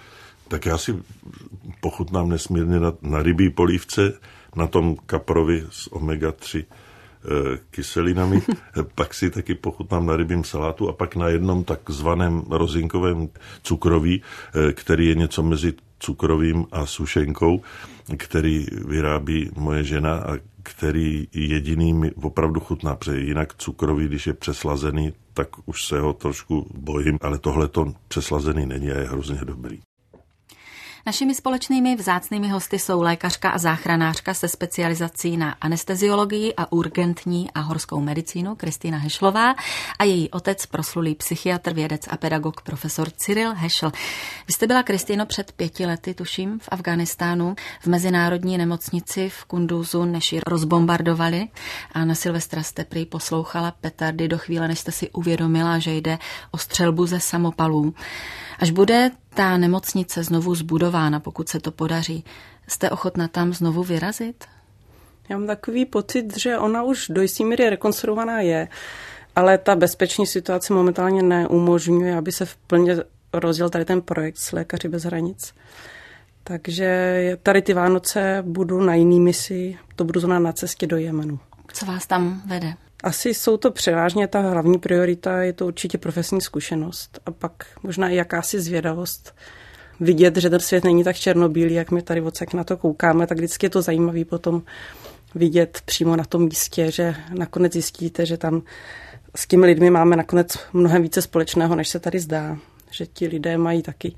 tak 0.48 0.66
já 0.66 0.78
si 0.78 0.94
pochutnám 1.80 2.28
nesmírně 2.28 2.80
na, 2.80 2.92
na 3.02 3.22
rybí 3.22 3.50
polívce, 3.50 4.12
na 4.56 4.66
tom 4.66 4.96
kaprovi 5.06 5.64
s 5.70 5.92
omega-3 5.92 6.64
eh, 6.64 7.58
kyselinami, 7.70 8.42
pak 8.94 9.14
si 9.14 9.30
taky 9.30 9.54
pochutnám 9.54 10.06
na 10.06 10.16
rybím 10.16 10.44
salátu 10.44 10.88
a 10.88 10.92
pak 10.92 11.16
na 11.16 11.28
jednom 11.28 11.64
takzvaném 11.64 12.42
rozinkovém 12.50 13.28
cukroví, 13.62 14.22
eh, 14.22 14.72
který 14.72 15.06
je 15.06 15.14
něco 15.14 15.42
mezi 15.42 15.74
cukrovým 15.98 16.66
a 16.72 16.86
sušenkou, 16.86 17.62
který 18.16 18.66
vyrábí 18.86 19.50
moje 19.56 19.84
žena 19.84 20.14
a 20.14 20.36
který 20.62 21.28
jediný 21.32 21.92
mi 21.92 22.10
opravdu 22.12 22.60
chutná, 22.60 22.96
protože 22.96 23.20
jinak 23.20 23.54
cukrový, 23.54 24.06
když 24.06 24.26
je 24.26 24.34
přeslazený, 24.34 25.12
tak 25.34 25.48
už 25.64 25.86
se 25.86 26.00
ho 26.00 26.12
trošku 26.12 26.66
bojím, 26.74 27.18
ale 27.20 27.38
tohle 27.38 27.68
to 27.68 27.94
přeslazený 28.08 28.66
není 28.66 28.90
a 28.90 28.98
je 28.98 29.08
hrozně 29.08 29.40
dobrý. 29.44 29.80
Našimi 31.06 31.34
společnými 31.34 31.96
vzácnými 31.96 32.48
hosty 32.48 32.78
jsou 32.78 33.02
lékařka 33.02 33.50
a 33.50 33.58
záchranářka 33.58 34.34
se 34.34 34.48
specializací 34.48 35.36
na 35.36 35.56
anesteziologii 35.60 36.54
a 36.56 36.72
urgentní 36.72 37.50
a 37.50 37.60
horskou 37.60 38.00
medicínu 38.00 38.54
Kristýna 38.56 38.98
Hešlová 38.98 39.54
a 39.98 40.04
její 40.04 40.30
otec 40.30 40.66
proslulý 40.66 41.14
psychiatr, 41.14 41.72
vědec 41.74 42.08
a 42.10 42.16
pedagog 42.16 42.60
profesor 42.60 43.10
Cyril 43.10 43.54
Hešl. 43.54 43.92
Vy 44.46 44.52
jste 44.52 44.66
byla, 44.66 44.82
Kristýno, 44.82 45.26
před 45.26 45.52
pěti 45.52 45.86
lety, 45.86 46.14
tuším, 46.14 46.58
v 46.58 46.68
Afganistánu, 46.70 47.54
v 47.80 47.86
mezinárodní 47.86 48.58
nemocnici 48.58 49.28
v 49.28 49.44
Kunduzu, 49.44 50.04
než 50.04 50.32
ji 50.32 50.40
rozbombardovali 50.46 51.48
a 51.92 52.04
na 52.04 52.14
Silvestra 52.14 52.62
jste 52.62 52.84
prý 52.84 53.06
poslouchala 53.06 53.70
petardy 53.70 54.28
do 54.28 54.38
chvíle, 54.38 54.68
než 54.68 54.78
jste 54.78 54.92
si 54.92 55.10
uvědomila, 55.10 55.78
že 55.78 55.94
jde 55.94 56.18
o 56.50 56.58
střelbu 56.58 57.06
ze 57.06 57.20
samopalů. 57.20 57.94
Až 58.58 58.70
bude 58.70 59.10
ta 59.34 59.56
nemocnice 59.56 60.22
znovu 60.22 60.54
zbudována, 60.54 61.20
pokud 61.20 61.48
se 61.48 61.60
to 61.60 61.70
podaří, 61.70 62.24
jste 62.68 62.90
ochotna 62.90 63.28
tam 63.28 63.52
znovu 63.52 63.82
vyrazit? 63.82 64.44
Já 65.28 65.38
mám 65.38 65.46
takový 65.46 65.84
pocit, 65.84 66.38
že 66.38 66.58
ona 66.58 66.82
už 66.82 67.06
do 67.08 67.22
jistý 67.22 67.44
míry 67.44 67.70
rekonstruovaná 67.70 68.40
je, 68.40 68.68
ale 69.36 69.58
ta 69.58 69.76
bezpečná 69.76 70.26
situace 70.26 70.72
momentálně 70.72 71.22
neumožňuje, 71.22 72.16
aby 72.16 72.32
se 72.32 72.46
plně 72.66 72.96
rozděl 73.32 73.70
tady 73.70 73.84
ten 73.84 74.02
projekt 74.02 74.38
s 74.38 74.52
Lékaři 74.52 74.88
bez 74.88 75.02
hranic. 75.02 75.54
Takže 76.44 77.38
tady 77.42 77.62
ty 77.62 77.74
Vánoce 77.74 78.42
budu 78.46 78.80
na 78.80 78.94
jiný 78.94 79.20
misi, 79.20 79.78
to 79.96 80.04
budu 80.04 80.20
zrovna 80.20 80.38
na 80.38 80.52
cestě 80.52 80.86
do 80.86 80.96
Jemenu. 80.96 81.38
Co 81.72 81.86
vás 81.86 82.06
tam 82.06 82.42
vede? 82.46 82.74
Asi 83.02 83.34
jsou 83.34 83.56
to 83.56 83.70
převážně 83.70 84.28
ta 84.28 84.40
hlavní 84.40 84.78
priorita, 84.78 85.42
je 85.42 85.52
to 85.52 85.66
určitě 85.66 85.98
profesní 85.98 86.40
zkušenost 86.40 87.20
a 87.26 87.30
pak 87.30 87.66
možná 87.82 88.08
i 88.08 88.14
jakási 88.14 88.60
zvědavost. 88.60 89.34
Vidět, 90.00 90.36
že 90.36 90.50
ten 90.50 90.60
svět 90.60 90.84
není 90.84 91.04
tak 91.04 91.16
černobílý, 91.16 91.74
jak 91.74 91.90
my 91.90 92.02
tady 92.02 92.20
odsaď 92.20 92.54
na 92.54 92.64
to 92.64 92.76
koukáme, 92.76 93.26
tak 93.26 93.38
vždycky 93.38 93.66
je 93.66 93.70
to 93.70 93.82
zajímavé 93.82 94.24
potom 94.24 94.62
vidět 95.34 95.82
přímo 95.84 96.16
na 96.16 96.24
tom 96.24 96.44
místě, 96.44 96.90
že 96.90 97.14
nakonec 97.38 97.72
zjistíte, 97.72 98.26
že 98.26 98.36
tam 98.36 98.62
s 99.36 99.46
těmi 99.46 99.66
lidmi 99.66 99.90
máme 99.90 100.16
nakonec 100.16 100.58
mnohem 100.72 101.02
více 101.02 101.22
společného, 101.22 101.76
než 101.76 101.88
se 101.88 102.00
tady 102.00 102.20
zdá. 102.20 102.58
Že 102.90 103.06
ti 103.06 103.26
lidé 103.26 103.58
mají 103.58 103.82
taky 103.82 104.14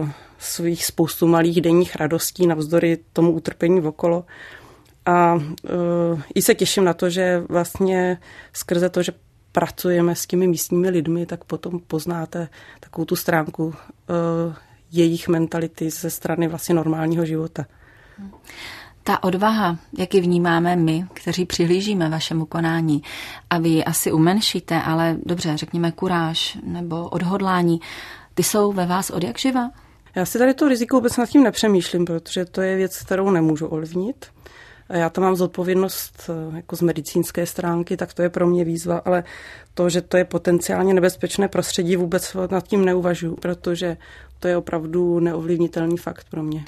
uh, 0.00 0.08
svých 0.38 0.86
spoustu 0.86 1.26
malých 1.26 1.60
denních 1.60 1.96
radostí 1.96 2.46
navzdory 2.46 2.98
tomu 3.12 3.32
utrpení 3.32 3.80
okolo. 3.80 4.24
A 5.10 5.34
uh, 5.34 6.20
i 6.34 6.42
se 6.42 6.54
těším 6.54 6.84
na 6.84 6.94
to, 6.94 7.10
že 7.10 7.42
vlastně 7.48 8.18
skrze 8.52 8.88
to, 8.88 9.02
že 9.02 9.12
pracujeme 9.52 10.14
s 10.14 10.26
těmi 10.26 10.48
místními 10.48 10.90
lidmi, 10.90 11.26
tak 11.26 11.44
potom 11.44 11.80
poznáte 11.80 12.48
takovou 12.80 13.04
tu 13.04 13.16
stránku 13.16 13.64
uh, 13.64 13.74
jejich 14.92 15.28
mentality 15.28 15.90
ze 15.90 16.10
strany 16.10 16.48
vlastně 16.48 16.74
normálního 16.74 17.24
života. 17.24 17.64
Ta 19.02 19.22
odvaha, 19.22 19.78
jak 19.98 20.14
ji 20.14 20.20
vnímáme 20.20 20.76
my, 20.76 21.06
kteří 21.14 21.44
přihlížíme 21.44 22.08
vašemu 22.08 22.46
konání, 22.46 23.02
a 23.50 23.58
vy 23.58 23.68
ji 23.68 23.84
asi 23.84 24.12
umenšíte, 24.12 24.82
ale 24.82 25.16
dobře, 25.26 25.56
řekněme 25.56 25.92
kuráž 25.92 26.58
nebo 26.64 27.08
odhodlání, 27.08 27.80
ty 28.34 28.42
jsou 28.42 28.72
ve 28.72 28.86
vás 28.86 29.10
od 29.10 29.24
jak 29.24 29.38
živa? 29.38 29.70
Já 30.14 30.24
si 30.24 30.38
tady 30.38 30.54
to 30.54 30.68
riziko 30.68 30.96
vůbec 30.96 31.16
nad 31.16 31.28
tím 31.28 31.42
nepřemýšlím, 31.42 32.04
protože 32.04 32.44
to 32.44 32.60
je 32.60 32.76
věc, 32.76 33.02
kterou 33.02 33.30
nemůžu 33.30 33.66
ovlivnit. 33.66 34.26
Já 34.90 35.10
tam 35.10 35.24
mám 35.24 35.36
zodpovědnost 35.36 36.30
eh, 36.30 36.56
jako 36.56 36.76
z 36.76 36.80
medicínské 36.80 37.46
stránky, 37.46 37.96
tak 37.96 38.14
to 38.14 38.22
je 38.22 38.28
pro 38.28 38.46
mě 38.46 38.64
výzva, 38.64 39.02
ale 39.04 39.24
to, 39.74 39.88
že 39.88 40.00
to 40.00 40.16
je 40.16 40.24
potenciálně 40.24 40.94
nebezpečné 40.94 41.48
prostředí, 41.48 41.96
vůbec 41.96 42.36
nad 42.50 42.68
tím 42.68 42.84
neuvažuji, 42.84 43.36
protože 43.36 43.96
to 44.38 44.48
je 44.48 44.56
opravdu 44.56 45.20
neovlivnitelný 45.20 45.96
fakt 45.96 46.26
pro 46.30 46.42
mě. 46.42 46.64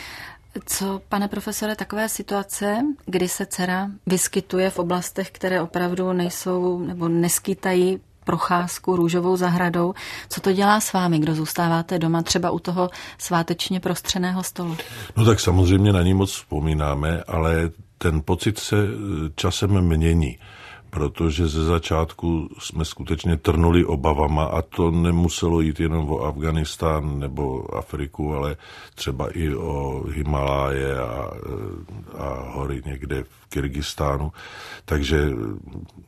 Co, 0.67 1.01
pane 1.09 1.29
profesore, 1.29 1.77
takové 1.77 2.09
situace, 2.09 2.77
kdy 3.07 3.29
se 3.29 3.47
dcera 3.47 3.91
vyskytuje 4.07 4.71
v 4.71 4.79
oblastech, 4.79 5.31
které 5.31 5.61
opravdu 5.61 6.13
nejsou 6.13 6.79
nebo 6.79 7.09
neskýtají 7.09 8.01
procházku 8.25 8.97
růžovou 8.97 9.37
zahradou. 9.37 9.95
Co 10.29 10.41
to 10.41 10.53
dělá 10.53 10.81
s 10.81 10.93
vámi, 10.93 11.19
kdo 11.19 11.35
zůstáváte 11.35 11.99
doma 11.99 12.23
třeba 12.23 12.51
u 12.51 12.59
toho 12.59 12.91
svátečně 13.19 13.81
prostřeného 13.81 14.43
stolu? 14.43 14.77
No 15.17 15.25
tak 15.25 15.41
samozřejmě 15.41 15.93
na 15.93 16.03
ní 16.03 16.15
moc 16.15 16.31
vzpomínáme, 16.31 17.23
ale 17.27 17.71
ten 18.03 18.23
pocit 18.25 18.59
se 18.59 18.77
časem 19.35 19.81
mění 19.81 20.39
protože 20.91 21.49
ze 21.49 21.65
začátku 21.65 22.49
jsme 22.59 22.85
skutečně 22.85 23.37
trnuli 23.37 23.85
obavama 23.85 24.45
a 24.45 24.63
to 24.63 24.91
nemuselo 24.91 25.61
jít 25.61 25.81
jenom 25.81 26.11
o 26.11 26.21
Afganistán 26.21 27.19
nebo 27.19 27.75
Afriku, 27.75 28.35
ale 28.35 28.57
třeba 28.95 29.29
i 29.31 29.55
o 29.55 30.05
Himaláje 30.09 31.01
a, 31.01 31.31
a 32.19 32.51
hory 32.53 32.83
někde 32.85 33.25
v 33.25 33.47
Kyrgyzstánu. 33.49 34.33
Takže 34.85 35.31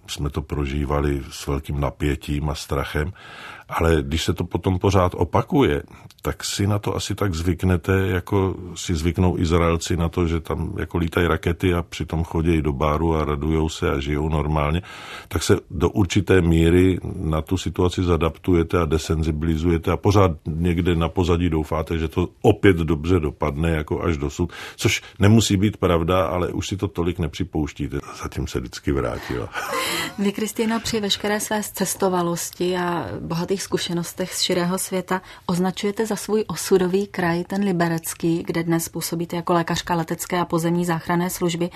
jsme 0.06 0.30
to 0.30 0.42
prožívali 0.42 1.22
s 1.30 1.46
velkým 1.46 1.80
napětím 1.80 2.48
a 2.48 2.54
strachem. 2.54 3.12
Ale 3.68 4.02
když 4.02 4.25
se 4.25 4.35
to 4.35 4.44
potom 4.44 4.78
pořád 4.78 5.12
opakuje, 5.14 5.83
tak 6.23 6.44
si 6.44 6.66
na 6.66 6.78
to 6.78 6.97
asi 6.97 7.14
tak 7.14 7.35
zvyknete, 7.35 7.92
jako 7.92 8.54
si 8.75 8.94
zvyknou 8.94 9.38
Izraelci 9.38 9.97
na 9.97 10.09
to, 10.09 10.26
že 10.26 10.40
tam 10.40 10.75
jako 10.78 10.99
lítají 10.99 11.26
rakety 11.26 11.75
a 11.75 11.83
přitom 11.83 12.25
chodí 12.25 12.62
do 12.62 12.73
báru 12.73 13.16
a 13.16 13.25
radujou 13.25 13.68
se 13.68 13.90
a 13.90 14.00
žijou 14.00 14.28
normálně, 14.28 14.83
tak 15.28 15.42
se 15.42 15.56
do 15.71 15.90
určité 15.90 16.40
míry 16.40 16.99
na 17.16 17.42
tu 17.42 17.56
situaci 17.56 18.04
zadaptujete 18.04 18.80
a 18.80 18.85
desenzibilizujete 18.85 19.92
a 19.92 19.97
pořád 19.97 20.30
někde 20.47 20.94
na 20.94 21.09
pozadí 21.09 21.50
doufáte, 21.50 21.99
že 21.99 22.09
to 22.09 22.28
opět 22.42 22.76
dobře 22.76 23.21
dopadne 23.21 23.71
jako 23.71 24.02
až 24.02 24.16
dosud, 24.16 24.52
což 24.76 25.02
nemusí 25.18 25.56
být 25.56 25.76
pravda, 25.76 26.26
ale 26.26 26.49
už 26.49 26.68
si 26.68 26.76
to 26.76 26.88
tolik 26.88 27.18
nepřipouštíte. 27.18 27.99
Zatím 28.23 28.47
se 28.47 28.61
vždycky 28.61 28.92
vrátila. 28.92 29.49
Vy, 30.18 30.33
Kristýna, 30.33 30.78
při 30.78 31.00
veškeré 31.00 31.40
své 31.40 31.62
cestovalosti 31.62 32.76
a 32.76 33.09
bohatých 33.54 33.62
zkušenostech 33.62 34.34
z 34.34 34.40
širého 34.40 34.78
světa 34.78 35.23
označujete 35.46 36.06
za 36.06 36.16
svůj 36.16 36.44
osudový 36.46 37.06
kraj, 37.06 37.44
ten 37.44 37.64
liberecký, 37.64 38.42
kde 38.42 38.62
dnes 38.62 38.88
působíte 38.88 39.37
jako 39.37 39.52
lékařka 39.52 39.94
letecké 39.94 40.38
a 40.38 40.44
pozemní 40.44 40.84
záchranné 40.84 41.30
služby. 41.30 41.70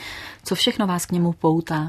Co 0.45 0.55
všechno 0.55 0.87
vás 0.87 1.07
k 1.07 1.13
němu 1.13 1.33
poutá? 1.33 1.89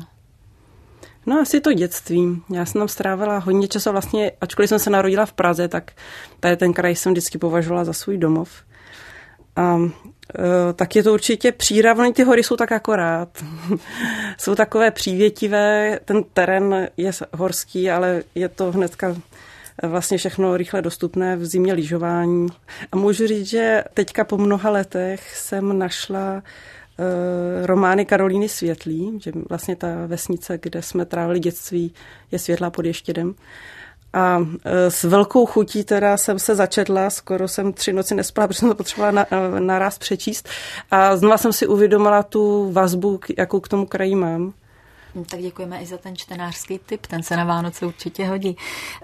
No 1.25 1.39
asi 1.39 1.61
to 1.61 1.73
dětství. 1.73 2.41
Já 2.53 2.65
jsem 2.65 2.81
tam 2.81 2.87
strávila 2.87 3.37
hodně 3.37 3.67
času 3.67 3.91
vlastně, 3.91 4.31
ačkoliv 4.41 4.69
jsem 4.69 4.79
se 4.79 4.89
narodila 4.89 5.25
v 5.25 5.33
Praze, 5.33 5.67
tak 5.67 5.91
tady 6.39 6.57
ten 6.57 6.73
kraj 6.73 6.95
jsem 6.95 7.11
vždycky 7.13 7.37
považovala 7.37 7.83
za 7.85 7.93
svůj 7.93 8.17
domov. 8.17 8.49
A 9.55 9.77
e, 9.79 10.73
tak 10.73 10.95
je 10.95 11.03
to 11.03 11.13
určitě 11.13 11.51
příravný, 11.51 12.13
ty 12.13 12.23
hory 12.23 12.43
jsou 12.43 12.55
tak 12.55 12.71
akorát. 12.71 13.29
jsou 14.37 14.55
takové 14.55 14.91
přívětivé, 14.91 15.99
ten 16.05 16.23
terén 16.33 16.87
je 16.97 17.11
horský, 17.33 17.91
ale 17.91 18.23
je 18.35 18.49
to 18.49 18.71
hnedka 18.71 19.15
vlastně 19.83 20.17
všechno 20.17 20.57
rychle 20.57 20.81
dostupné 20.81 21.35
v 21.35 21.45
zimě 21.45 21.73
lyžování. 21.73 22.47
A 22.91 22.97
můžu 22.97 23.27
říct, 23.27 23.47
že 23.47 23.83
teďka 23.93 24.23
po 24.23 24.37
mnoha 24.37 24.69
letech 24.69 25.37
jsem 25.37 25.79
našla 25.79 26.33
uh, 26.33 27.65
romány 27.65 28.05
Karolíny 28.05 28.49
Světlý, 28.49 29.19
že 29.21 29.31
vlastně 29.49 29.75
ta 29.75 29.87
vesnice, 30.07 30.59
kde 30.61 30.81
jsme 30.81 31.05
trávili 31.05 31.39
dětství, 31.39 31.93
je 32.31 32.39
světlá 32.39 32.69
pod 32.69 32.85
Ještědem. 32.85 33.35
A 34.13 34.39
e, 34.65 34.91
s 34.91 35.03
velkou 35.03 35.45
chutí 35.45 35.83
teda 35.83 36.17
jsem 36.17 36.39
se 36.39 36.55
začetla, 36.55 37.09
skoro 37.09 37.47
jsem 37.47 37.73
tři 37.73 37.93
noci 37.93 38.15
nespala, 38.15 38.47
protože 38.47 38.59
jsem 38.59 38.69
to 38.69 38.75
potřebovala 38.75 39.11
na, 39.11 39.59
naraz 39.59 39.97
přečíst. 39.97 40.49
A 40.91 41.17
znova 41.17 41.37
jsem 41.37 41.53
si 41.53 41.67
uvědomila 41.67 42.23
tu 42.23 42.71
vazbu, 42.71 43.19
jakou 43.37 43.59
k 43.59 43.67
tomu 43.67 43.85
kraji 43.85 44.15
mám. 44.15 44.53
No, 45.15 45.25
tak 45.25 45.39
děkujeme 45.39 45.81
i 45.81 45.85
za 45.85 45.97
ten 45.97 46.15
čtenářský 46.15 46.79
tip, 46.85 47.05
ten 47.05 47.23
se 47.23 47.37
na 47.37 47.43
Vánoce 47.43 47.85
určitě 47.85 48.25
hodí. 48.25 48.57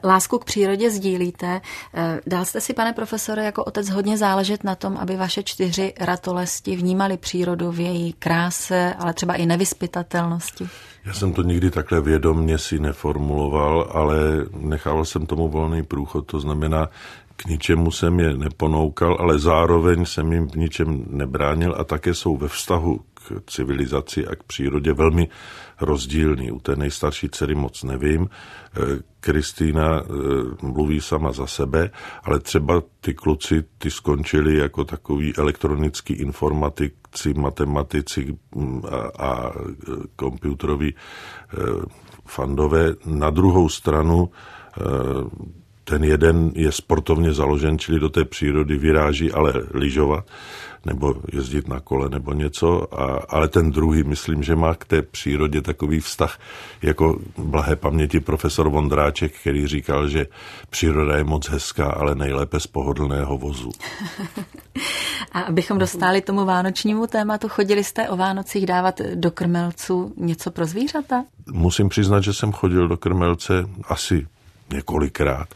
Lásku 0.04 0.40
k 0.40 0.46
přírodě 0.46 0.90
sdílíte. 0.90 1.62
Eh, 1.94 2.20
dal 2.28 2.46
jste 2.46 2.62
si, 2.62 2.74
pane 2.74 2.94
profesore, 2.94 3.46
jako 3.46 3.64
otec 3.64 3.90
hodně 3.90 4.18
záležet 4.18 4.64
na 4.64 4.76
tom, 4.76 4.98
aby 4.98 5.16
vaše 5.16 5.44
čtyři 5.44 5.94
ratolesti 6.00 6.76
vnímali 6.76 7.18
přírodu 7.18 7.72
v 7.72 7.80
její 7.80 8.14
kráse, 8.14 8.94
ale 9.00 9.14
třeba 9.14 9.34
i 9.34 9.46
nevyspytatelnosti? 9.46 10.68
Já 11.06 11.14
jsem 11.14 11.34
to 11.34 11.44
nikdy 11.44 11.72
takhle 11.72 12.02
vědomně 12.02 12.58
si 12.58 12.80
neformuloval, 12.80 13.90
ale 13.94 14.18
nechával 14.58 15.06
jsem 15.06 15.26
tomu 15.26 15.50
volný 15.50 15.84
průchod. 15.84 16.26
To 16.26 16.40
znamená, 16.40 16.90
k 17.36 17.46
ničemu 17.46 17.92
jsem 17.92 18.20
je 18.20 18.38
neponoukal, 18.38 19.18
ale 19.20 19.40
zároveň 19.40 20.06
jsem 20.06 20.34
jim 20.34 20.48
v 20.48 20.56
ničem 20.56 21.06
nebránil 21.08 21.76
a 21.78 21.84
také 21.84 22.14
jsou 22.14 22.38
ve 22.38 22.48
vztahu 22.48 23.00
k 23.26 23.52
civilizaci 23.52 24.28
a 24.28 24.36
k 24.36 24.44
přírodě 24.44 24.94
velmi 24.94 25.28
rozdílný. 25.82 26.52
U 26.52 26.60
té 26.60 26.76
nejstarší 26.76 27.30
dcery 27.30 27.56
moc 27.56 27.84
nevím. 27.84 28.30
Eh, 28.30 28.80
Kristýna 29.20 30.02
eh, 30.02 30.06
mluví 30.62 31.02
sama 31.02 31.32
za 31.32 31.48
sebe, 31.48 31.92
ale 32.24 32.40
třeba 32.40 32.82
ty 33.02 33.14
kluci, 33.14 33.64
ty 33.78 33.92
skončili 33.92 34.58
jako 34.58 34.84
takový 34.84 35.36
elektronický 35.36 36.14
informatici, 36.14 37.34
matematici 37.34 38.38
mm, 38.56 38.82
a, 39.18 39.26
a 39.28 39.52
komputeroví 40.16 40.96
eh, 40.96 41.56
fandové. 42.26 42.96
Na 43.06 43.30
druhou 43.30 43.70
stranu 43.70 44.30
ten 45.86 46.04
jeden 46.04 46.52
je 46.56 46.72
sportovně 46.72 47.34
založen, 47.34 47.80
čili 47.80 48.00
do 48.00 48.10
té 48.10 48.26
přírody 48.26 48.78
vyráží, 48.78 49.32
ale 49.32 49.54
lyžovat 49.74 50.26
nebo 50.86 51.16
jezdit 51.34 51.68
na 51.68 51.80
kole 51.80 52.10
nebo 52.10 52.34
něco, 52.34 53.00
a, 53.02 53.20
ale 53.30 53.48
ten 53.48 53.72
druhý, 53.72 54.04
myslím, 54.04 54.44
že 54.44 54.56
má 54.56 54.76
k 54.76 54.86
té 54.86 55.02
přírodě 55.02 55.62
takový 55.62 56.00
vztah 56.00 56.40
jako 56.82 57.20
blahé 57.38 57.76
paměti 57.76 58.20
profesor 58.20 58.70
Vondráček, 58.70 59.34
který 59.40 59.68
říkal, 59.68 60.08
že 60.08 60.28
příroda 60.70 61.18
je 61.18 61.24
moc 61.24 61.50
hezká, 61.50 61.86
ale 61.86 62.16
nejlépe 62.16 62.60
z 62.60 62.68
pohodlného 62.68 63.38
vozu. 63.38 63.70
a 65.32 65.40
abychom 65.40 65.78
dostali 65.78 66.22
tomu 66.22 66.46
vánočnímu 66.46 67.08
tématu, 67.08 67.50
chodili 67.50 67.84
jste 67.84 68.10
o 68.10 68.18
Vánocích 68.18 68.66
dávat 68.66 69.02
do 69.16 69.32
krmelců 69.32 70.14
něco 70.18 70.52
pro 70.52 70.66
zvířata? 70.66 71.24
Musím 71.52 71.90
přiznat, 71.90 72.24
že 72.24 72.34
jsem 72.34 72.52
chodil 72.52 72.88
do 72.88 72.98
krmelce 72.98 73.66
asi 73.90 74.28
několikrát 74.74 75.48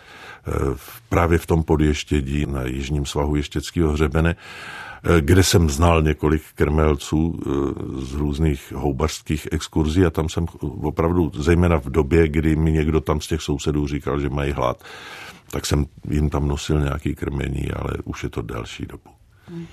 právě 1.09 1.37
v 1.37 1.45
tom 1.45 1.63
podještědí 1.63 2.45
na 2.45 2.63
jižním 2.63 3.05
svahu 3.05 3.35
Ještěckého 3.35 3.91
hřebene 3.91 4.35
Eh, 5.03 5.21
kde 5.21 5.43
jsem 5.43 5.69
znal 5.69 6.01
několik 6.01 6.43
krmelců 6.55 7.39
eh, 7.39 7.49
z 8.01 8.13
různých 8.13 8.71
houbařských 8.75 9.47
exkurzí 9.51 10.05
a 10.05 10.09
tam 10.09 10.29
jsem 10.29 10.45
opravdu, 10.61 11.31
zejména 11.35 11.77
v 11.77 11.89
době, 11.89 12.27
kdy 12.27 12.55
mi 12.55 12.71
někdo 12.71 13.01
tam 13.01 13.21
z 13.21 13.27
těch 13.27 13.41
sousedů 13.41 13.87
říkal, 13.87 14.19
že 14.19 14.29
mají 14.29 14.51
hlad, 14.51 14.83
tak 15.51 15.65
jsem 15.65 15.85
jim 16.09 16.29
tam 16.29 16.47
nosil 16.47 16.79
nějaký 16.79 17.15
krmení, 17.15 17.71
ale 17.71 17.91
už 18.03 18.23
je 18.23 18.29
to 18.29 18.41
delší 18.41 18.85
dobu. 18.85 19.09
Hmm. 19.47 19.67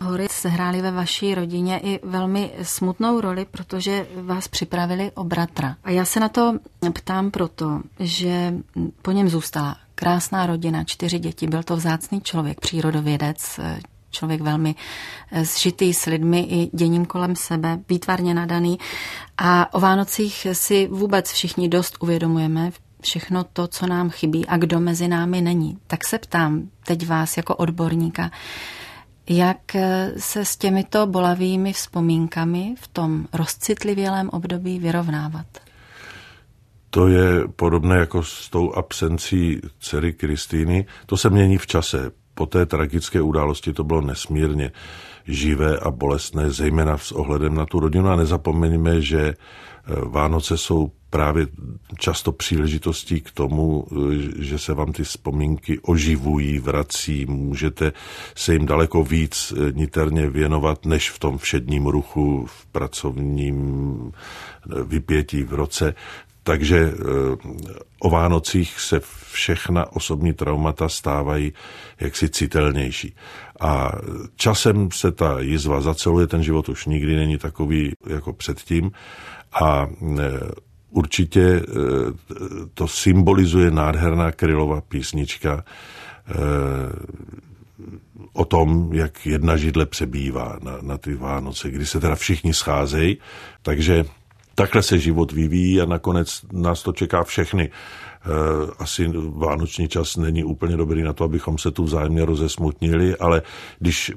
Hory 0.00 0.28
sehrály 0.30 0.82
ve 0.82 0.90
vaší 0.90 1.34
rodině 1.34 1.78
i 1.78 2.00
velmi 2.02 2.52
smutnou 2.62 3.20
roli, 3.20 3.46
protože 3.50 4.06
vás 4.22 4.48
připravili 4.48 5.10
o 5.14 5.24
bratra. 5.24 5.76
A 5.84 5.90
já 5.90 6.04
se 6.04 6.20
na 6.20 6.28
to 6.28 6.58
ptám 6.92 7.30
proto, 7.30 7.80
že 8.00 8.54
po 9.02 9.10
něm 9.10 9.28
zůstala 9.28 9.76
krásná 9.94 10.46
rodina, 10.46 10.84
čtyři 10.84 11.18
děti, 11.18 11.46
byl 11.46 11.62
to 11.62 11.76
vzácný 11.76 12.20
člověk, 12.20 12.60
přírodovědec, 12.60 13.60
člověk 14.10 14.40
velmi 14.40 14.74
eh, 15.32 15.44
zžitý 15.44 15.94
s 15.94 16.06
lidmi 16.06 16.40
i 16.40 16.70
děním 16.72 17.06
kolem 17.06 17.36
sebe, 17.36 17.78
výtvarně 17.88 18.34
nadaný. 18.34 18.78
A 19.38 19.74
o 19.74 19.80
Vánocích 19.80 20.46
si 20.52 20.88
vůbec 20.88 21.32
všichni 21.32 21.68
dost 21.68 21.96
uvědomujeme, 22.00 22.70
všechno 23.02 23.44
to, 23.44 23.66
co 23.66 23.86
nám 23.86 24.10
chybí 24.10 24.46
a 24.46 24.56
kdo 24.56 24.80
mezi 24.80 25.08
námi 25.08 25.40
není. 25.40 25.78
Tak 25.86 26.06
se 26.06 26.18
ptám 26.18 26.62
teď 26.86 27.06
vás 27.06 27.36
jako 27.36 27.56
odborníka, 27.56 28.30
jak 29.28 29.74
eh, 29.74 30.12
se 30.16 30.44
s 30.44 30.56
těmito 30.56 31.06
bolavými 31.06 31.72
vzpomínkami 31.72 32.74
v 32.78 32.88
tom 32.88 33.26
rozcitlivělém 33.32 34.28
období 34.28 34.78
vyrovnávat? 34.78 35.46
To 36.90 37.08
je 37.08 37.48
podobné 37.56 37.96
jako 37.96 38.22
s 38.22 38.48
tou 38.50 38.72
absencí 38.72 39.60
dcery 39.80 40.12
Kristýny. 40.12 40.86
To 41.06 41.16
se 41.16 41.30
mění 41.30 41.58
v 41.58 41.66
čase 41.66 42.10
po 42.34 42.46
té 42.46 42.66
tragické 42.66 43.20
události 43.20 43.72
to 43.72 43.84
bylo 43.84 44.00
nesmírně 44.00 44.72
živé 45.26 45.78
a 45.78 45.90
bolestné, 45.90 46.50
zejména 46.50 46.98
s 46.98 47.12
ohledem 47.12 47.54
na 47.54 47.66
tu 47.66 47.80
rodinu. 47.80 48.08
A 48.08 48.16
nezapomeňme, 48.16 49.00
že 49.00 49.20
e, 49.20 49.34
Vánoce 50.04 50.58
jsou 50.58 50.90
právě 51.16 51.46
často 51.98 52.32
příležitostí 52.32 53.20
k 53.20 53.30
tomu, 53.30 53.86
že 54.38 54.58
se 54.58 54.74
vám 54.74 54.92
ty 54.92 55.04
vzpomínky 55.04 55.78
oživují, 55.82 56.58
vrací, 56.58 57.26
můžete 57.26 57.92
se 58.34 58.52
jim 58.52 58.66
daleko 58.66 59.04
víc 59.04 59.52
niterně 59.72 60.30
věnovat, 60.30 60.86
než 60.86 61.10
v 61.10 61.18
tom 61.18 61.38
všedním 61.38 61.86
ruchu, 61.86 62.46
v 62.46 62.66
pracovním 62.66 64.12
vypětí 64.84 65.42
v 65.42 65.54
roce. 65.54 65.94
Takže 66.42 66.78
eh, 66.78 66.92
o 68.00 68.10
Vánocích 68.10 68.80
se 68.80 69.00
všechna 69.32 69.92
osobní 69.92 70.32
traumata 70.32 70.88
stávají 70.88 71.52
jaksi 72.00 72.28
citelnější. 72.28 73.14
A 73.60 73.92
časem 74.36 74.88
se 74.92 75.12
ta 75.12 75.40
jizva 75.40 75.80
zaceluje, 75.80 76.26
ten 76.26 76.42
život 76.42 76.68
už 76.68 76.86
nikdy 76.86 77.16
není 77.16 77.38
takový 77.38 77.92
jako 78.06 78.32
předtím. 78.32 78.90
A 79.62 79.88
eh, 80.18 80.66
určitě 80.90 81.42
eh, 81.42 81.64
to 82.74 82.88
symbolizuje 82.88 83.70
nádherná 83.70 84.32
Krylova 84.32 84.80
písnička 84.80 85.64
o 88.32 88.44
tom, 88.44 88.90
jak 88.92 89.26
jedna 89.26 89.56
židle 89.56 89.86
přebývá 89.86 90.58
na, 90.62 90.78
na 90.82 90.98
ty 90.98 91.14
Vánoce, 91.14 91.70
kdy 91.70 91.86
se 91.86 92.00
teda 92.00 92.14
všichni 92.14 92.54
scházejí. 92.54 93.18
Takže 93.62 94.04
takhle 94.54 94.82
se 94.82 94.98
život 94.98 95.32
vyvíjí 95.32 95.80
a 95.80 95.86
nakonec 95.86 96.40
nás 96.52 96.82
to 96.82 96.92
čeká 96.92 97.24
všechny. 97.24 97.70
Eh, 97.70 98.72
asi 98.78 99.12
vánoční 99.28 99.88
čas 99.88 100.16
není 100.16 100.44
úplně 100.44 100.76
dobrý 100.76 101.02
na 101.02 101.12
to, 101.12 101.24
abychom 101.24 101.58
se 101.58 101.70
tu 101.70 101.84
vzájemně 101.84 102.24
rozesmutnili, 102.24 103.16
ale 103.16 103.42
když 103.78 104.12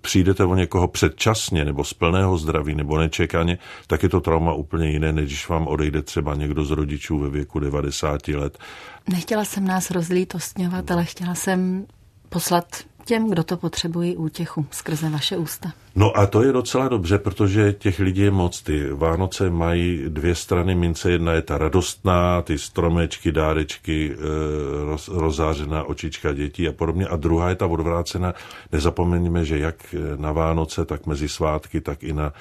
přijdete 0.00 0.44
o 0.44 0.54
někoho 0.54 0.88
předčasně 0.88 1.64
nebo 1.64 1.84
z 1.84 1.94
plného 1.94 2.38
zdraví 2.38 2.74
nebo 2.74 2.98
nečekaně, 2.98 3.58
tak 3.86 4.02
je 4.02 4.08
to 4.08 4.20
trauma 4.20 4.54
úplně 4.54 4.90
jiné, 4.90 5.12
než 5.12 5.24
když 5.26 5.48
vám 5.48 5.66
odejde 5.66 6.02
třeba 6.02 6.34
někdo 6.34 6.64
z 6.64 6.70
rodičů 6.70 7.18
ve 7.18 7.30
věku 7.30 7.58
90 7.58 8.28
let. 8.28 8.58
Nechtěla 9.08 9.44
jsem 9.44 9.66
nás 9.66 9.90
rozlítostňovat, 9.90 10.90
ale 10.90 11.04
chtěla 11.04 11.34
jsem 11.34 11.86
poslat 12.28 12.66
těm, 13.04 13.30
kdo 13.30 13.44
to 13.44 13.56
potřebují 13.56 14.16
útěchu 14.16 14.66
skrze 14.70 15.10
vaše 15.10 15.36
ústa. 15.36 15.72
No 15.94 16.16
a 16.16 16.26
to 16.26 16.42
je 16.42 16.52
docela 16.52 16.88
dobře, 16.88 17.18
protože 17.18 17.72
těch 17.72 17.98
lidí 17.98 18.20
je 18.20 18.30
moc. 18.30 18.62
Ty 18.62 18.88
Vánoce 18.92 19.50
mají 19.50 20.04
dvě 20.08 20.34
strany 20.34 20.74
mince. 20.74 21.10
Jedna 21.10 21.32
je 21.32 21.42
ta 21.42 21.58
radostná, 21.58 22.42
ty 22.42 22.58
stromečky, 22.58 23.32
dárečky, 23.32 24.12
eh, 24.14 24.84
roz, 24.84 25.08
rozářená 25.08 25.84
očička 25.84 26.32
dětí 26.32 26.68
a 26.68 26.72
podobně. 26.72 27.06
A 27.06 27.16
druhá 27.16 27.48
je 27.48 27.54
ta 27.54 27.66
odvrácená. 27.66 28.34
Nezapomeňme, 28.72 29.44
že 29.44 29.58
jak 29.58 29.94
na 30.16 30.32
Vánoce, 30.32 30.84
tak 30.84 31.06
mezi 31.06 31.28
svátky, 31.28 31.80
tak 31.80 32.02
i 32.02 32.12
na 32.12 32.32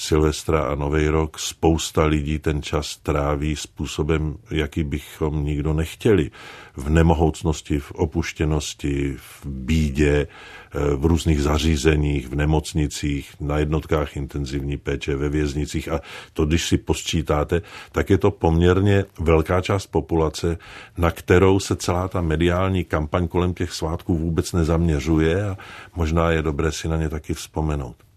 Silvestra 0.00 0.62
a 0.62 0.74
Nový 0.74 1.08
rok 1.08 1.38
spousta 1.38 2.04
lidí 2.04 2.38
ten 2.38 2.62
čas 2.62 2.96
tráví 2.96 3.56
způsobem, 3.56 4.36
jaký 4.50 4.84
bychom 4.84 5.44
nikdo 5.44 5.74
nechtěli. 5.74 6.30
V 6.76 6.90
nemohoucnosti, 6.90 7.78
v 7.78 7.92
opuštěnosti, 7.92 9.16
v 9.16 9.46
bídě, 9.46 10.26
eh, 10.26 10.94
v 10.96 11.04
různých 11.04 11.42
zařízeních, 11.42 12.28
v 12.28 12.34
nemocnicích, 12.34 13.34
na 13.40 13.58
jednotkách 13.58 14.16
intenzivní 14.16 14.76
péče, 14.76 15.16
ve 15.16 15.28
věznicích. 15.28 15.88
A 15.88 16.00
to, 16.32 16.46
když 16.46 16.68
si 16.68 16.78
posčítáte, 16.78 17.62
tak 17.92 18.10
je 18.10 18.18
to 18.18 18.30
poměrně 18.30 19.04
velká 19.20 19.60
část 19.60 19.86
populace, 19.86 20.58
na 20.98 21.10
kterou 21.10 21.60
se 21.60 21.76
celá 21.76 22.08
ta 22.08 22.20
mediální 22.20 22.84
kampaň 22.84 23.28
kolem 23.28 23.54
těch 23.54 23.72
svátků 23.72 24.18
vůbec 24.18 24.52
nezaměřuje 24.52 25.48
a 25.48 25.56
možná 25.96 26.30
je 26.30 26.42
dobré 26.42 26.72
si 26.72 26.88
na 26.88 26.96
ně 26.96 27.08
taky 27.08 27.34
vzpomenout. 27.34 28.07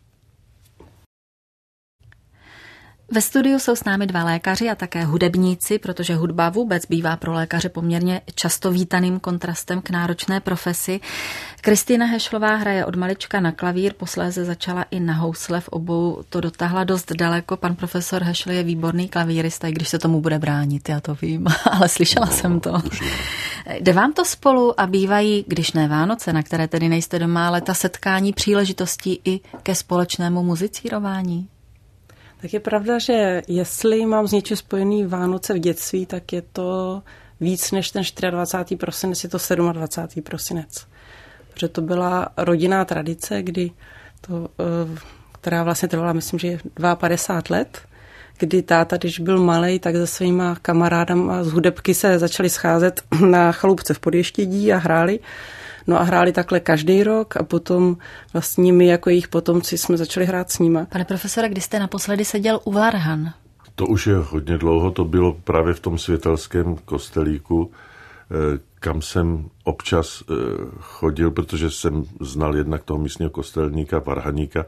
Ve 3.13 3.21
studiu 3.21 3.59
jsou 3.59 3.75
s 3.75 3.83
námi 3.83 4.07
dva 4.07 4.23
lékaři 4.23 4.69
a 4.69 4.75
také 4.75 5.03
hudebníci, 5.03 5.79
protože 5.79 6.15
hudba 6.15 6.49
vůbec 6.49 6.85
bývá 6.85 7.15
pro 7.17 7.33
lékaře 7.33 7.69
poměrně 7.69 8.21
často 8.35 8.71
vítaným 8.71 9.19
kontrastem 9.19 9.81
k 9.81 9.89
náročné 9.89 10.39
profesi. 10.39 10.99
Kristýna 11.61 12.05
Hešlová 12.05 12.55
hraje 12.55 12.85
od 12.85 12.95
malička 12.95 13.39
na 13.39 13.51
klavír, 13.51 13.93
posléze 13.93 14.45
začala 14.45 14.83
i 14.91 14.99
na 14.99 15.13
housle 15.13 15.61
v 15.61 15.67
obou, 15.69 16.23
to 16.29 16.41
dotáhla 16.41 16.83
dost 16.83 17.11
daleko. 17.11 17.57
Pan 17.57 17.75
profesor 17.75 18.23
Hešl 18.23 18.51
je 18.51 18.63
výborný 18.63 19.09
klavírista, 19.09 19.67
i 19.67 19.71
když 19.71 19.89
se 19.89 19.99
tomu 19.99 20.21
bude 20.21 20.39
bránit, 20.39 20.89
já 20.89 20.99
to 20.99 21.15
vím, 21.21 21.47
ale 21.71 21.89
slyšela 21.89 22.25
no, 22.25 22.31
jsem 22.31 22.59
to. 22.59 22.81
Jde 23.79 23.93
vám 23.93 24.13
to 24.13 24.25
spolu 24.25 24.79
a 24.79 24.87
bývají, 24.87 25.45
když 25.47 25.71
ne 25.71 25.87
Vánoce, 25.87 26.33
na 26.33 26.43
které 26.43 26.67
tedy 26.67 26.89
nejste 26.89 27.19
doma, 27.19 27.47
ale 27.47 27.61
ta 27.61 27.73
setkání 27.73 28.33
příležitostí 28.33 29.19
i 29.25 29.39
ke 29.63 29.75
společnému 29.75 30.43
muzicírování? 30.43 31.47
Tak 32.41 32.53
je 32.53 32.59
pravda, 32.59 32.99
že 32.99 33.41
jestli 33.47 34.05
mám 34.05 34.27
s 34.27 34.31
něčím 34.31 34.57
spojený 34.57 35.05
Vánoce 35.05 35.53
v 35.53 35.59
dětství, 35.59 36.05
tak 36.05 36.33
je 36.33 36.41
to 36.41 37.03
víc 37.39 37.71
než 37.71 37.91
ten 37.91 38.03
24. 38.29 38.77
prosinec, 38.77 39.23
je 39.23 39.29
to 39.29 39.37
27. 39.71 40.23
prosinec. 40.23 40.87
Protože 41.53 41.67
to 41.67 41.81
byla 41.81 42.29
rodinná 42.37 42.85
tradice, 42.85 43.41
kdy 43.41 43.71
to, 44.21 44.49
eh, 44.59 44.99
která 45.31 45.63
vlastně 45.63 45.87
trvala, 45.87 46.13
myslím, 46.13 46.39
že 46.39 46.59
52 46.95 47.49
let, 47.49 47.81
kdy 48.41 48.61
táta, 48.61 48.97
když 48.97 49.19
byl 49.19 49.39
malý, 49.39 49.79
tak 49.79 49.95
se 49.95 50.07
svýma 50.07 50.55
kamarádama 50.61 51.43
z 51.43 51.51
hudebky 51.51 51.93
se 51.93 52.19
začali 52.19 52.49
scházet 52.49 53.01
na 53.29 53.51
chalupce 53.51 53.93
v 53.93 53.99
Podještědí 53.99 54.73
a 54.73 54.77
hráli. 54.77 55.19
No 55.87 55.99
a 56.01 56.03
hráli 56.03 56.31
takhle 56.31 56.59
každý 56.59 57.03
rok 57.03 57.37
a 57.37 57.43
potom 57.43 57.97
vlastně 58.33 58.73
my 58.73 58.87
jako 58.87 59.09
jejich 59.09 59.27
potomci 59.27 59.77
jsme 59.77 59.97
začali 59.97 60.25
hrát 60.25 60.51
s 60.51 60.59
nima. 60.59 60.85
Pane 60.85 61.05
profesore, 61.05 61.49
kdy 61.49 61.61
jste 61.61 61.79
naposledy 61.79 62.25
seděl 62.25 62.59
u 62.63 62.71
Varhan? 62.71 63.33
To 63.75 63.85
už 63.85 64.07
je 64.07 64.15
hodně 64.15 64.57
dlouho, 64.57 64.91
to 64.91 65.05
bylo 65.05 65.33
právě 65.43 65.73
v 65.73 65.79
tom 65.79 65.97
světelském 65.97 66.75
kostelíku, 66.85 67.71
eh, 67.71 68.59
kam 68.79 69.01
jsem 69.01 69.49
občas 69.63 70.23
eh, 70.29 70.33
chodil, 70.79 71.31
protože 71.31 71.71
jsem 71.71 72.03
znal 72.19 72.55
jednak 72.55 72.83
toho 72.83 72.99
místního 72.99 73.31
kostelníka, 73.31 73.99
varhaníka, 73.99 74.65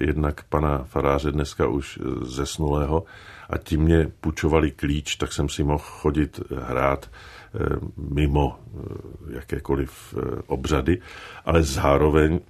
jednak 0.00 0.44
pana 0.44 0.78
faráře 0.84 1.32
dneska 1.32 1.66
už 1.66 1.98
zesnulého. 2.22 3.04
A 3.50 3.58
tím 3.58 3.80
mě 3.80 4.12
půjčovali 4.20 4.70
klíč, 4.70 5.16
tak 5.16 5.32
jsem 5.32 5.48
si 5.48 5.64
mohl 5.64 5.84
chodit 5.84 6.40
hrát 6.58 7.10
Eh, 7.54 7.76
mimo 7.96 8.58
eh, 8.58 9.34
jakékoliv 9.34 10.14
eh, 10.16 10.42
obřady, 10.46 11.00
ale 11.44 11.62
zároveň 11.62 12.40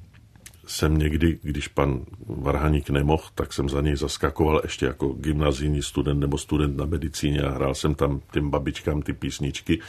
jsem 0.67 0.99
někdy, 0.99 1.39
když 1.43 1.69
pan 1.69 2.05
Varhaník 2.27 2.91
nemohl, 2.91 3.23
tak 3.35 3.53
jsem 3.53 3.69
za 3.69 3.81
něj 3.81 3.97
zaskakoval 3.97 4.61
ještě 4.63 4.87
jako 4.87 5.09
gymnazijní 5.09 5.83
student 5.83 6.21
nebo 6.21 6.39
student 6.39 6.77
na 6.77 6.87
medicíně 6.87 7.43
a 7.43 7.51
hrál 7.51 7.75
jsem 7.75 7.95
tam 7.95 8.21
těm 8.33 8.51
babičkám 8.51 9.03
ty 9.03 9.13
písničky, 9.13 9.81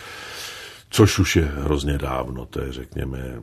což 0.89 1.19
už 1.19 1.35
je 1.35 1.43
hrozně 1.43 1.97
dávno, 1.97 2.45
to 2.45 2.61
je 2.61 2.71
řekněme 2.71 3.41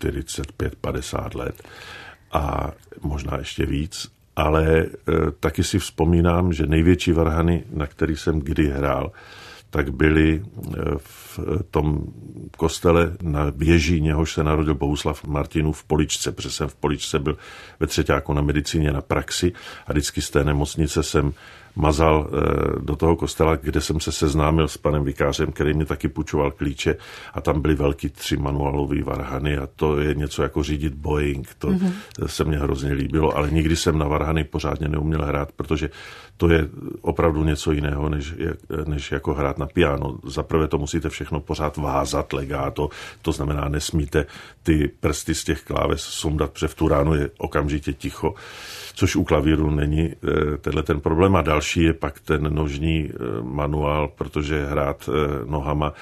45-50 0.00 1.38
let 1.38 1.62
a 2.32 2.72
možná 3.02 3.38
ještě 3.38 3.66
víc, 3.66 4.08
ale 4.36 4.66
e, 4.66 4.86
taky 5.40 5.64
si 5.64 5.78
vzpomínám, 5.78 6.52
že 6.52 6.66
největší 6.66 7.12
varhany, 7.12 7.64
na 7.72 7.86
který 7.86 8.16
jsem 8.16 8.40
kdy 8.40 8.68
hrál, 8.68 9.12
tak 9.72 9.90
byli 9.90 10.42
eh, 10.42 10.80
v 10.98 11.40
tom 11.70 12.04
kostele 12.56 13.16
na 13.22 13.52
věži, 13.56 14.00
něhož 14.00 14.32
se 14.32 14.44
narodil 14.44 14.74
Bohuslav 14.74 15.24
Martinů 15.24 15.72
v 15.72 15.84
Poličce, 15.84 16.32
protože 16.32 16.50
jsem 16.50 16.68
v 16.68 16.74
Poličce 16.74 17.18
byl 17.18 17.36
ve 17.80 17.86
třetíku 17.86 18.32
na 18.32 18.42
medicíně 18.42 18.92
na 18.92 19.00
praxi 19.00 19.52
a 19.86 19.92
vždycky 19.92 20.22
z 20.22 20.30
té 20.30 20.44
nemocnice 20.44 21.02
jsem 21.02 21.32
mazal 21.76 22.26
eh, 22.26 22.40
do 22.80 22.96
toho 22.96 23.16
kostela, 23.16 23.56
kde 23.56 23.80
jsem 23.80 24.00
se 24.00 24.12
seznámil 24.12 24.68
s 24.68 24.76
panem 24.76 25.04
vikářem, 25.04 25.52
který 25.52 25.74
mi 25.74 25.84
taky 25.84 26.08
půjčoval 26.08 26.50
klíče 26.50 26.96
a 27.34 27.40
tam 27.40 27.60
byly 27.60 27.74
velký 27.74 28.08
tři 28.08 28.36
manuálové 28.36 29.02
varhany 29.02 29.58
a 29.58 29.68
to 29.76 30.00
je 30.00 30.14
něco 30.14 30.42
jako 30.42 30.62
řídit 30.62 30.94
Boeing. 30.94 31.48
To 31.58 31.68
mm-hmm. 31.68 31.92
se 32.26 32.44
mně 32.44 32.58
hrozně 32.58 32.92
líbilo, 32.92 33.36
ale 33.36 33.50
nikdy 33.50 33.76
jsem 33.76 33.98
na 33.98 34.06
varhany 34.08 34.44
pořádně 34.44 34.88
neuměl 34.88 35.24
hrát, 35.24 35.52
protože 35.52 35.90
to 36.36 36.48
je 36.48 36.68
opravdu 37.00 37.44
něco 37.44 37.72
jiného, 37.72 38.08
než, 38.08 38.34
než 38.86 39.12
jako 39.12 39.34
hrát 39.34 39.58
na 39.58 39.66
piano. 39.66 40.18
Zaprvé 40.26 40.68
to 40.68 40.78
musíte 40.78 41.08
všechno 41.08 41.40
pořád 41.40 41.76
vázat, 41.76 42.32
legáto, 42.32 42.88
to 43.22 43.32
znamená, 43.32 43.68
nesmíte 43.68 44.26
ty 44.62 44.90
prsty 45.00 45.34
z 45.34 45.44
těch 45.44 45.62
kláves 45.62 46.00
sundat, 46.00 46.50
protože 46.50 46.68
v 46.68 46.74
tu 46.74 46.88
ránu 46.88 47.14
je 47.14 47.30
okamžitě 47.38 47.92
ticho, 47.92 48.34
což 48.94 49.16
u 49.16 49.24
klavíru 49.24 49.70
není 49.70 50.12
eh, 50.12 50.58
tenhle 50.58 50.82
ten 50.82 51.00
problém. 51.00 51.36
A 51.36 51.42
další 51.42 51.82
je 51.82 51.92
pak 51.92 52.20
ten 52.20 52.54
nožní 52.54 53.10
eh, 53.10 53.16
manuál, 53.42 54.08
protože 54.08 54.66
hrát 54.66 55.08
eh, 55.08 55.44
nohama 55.50 55.92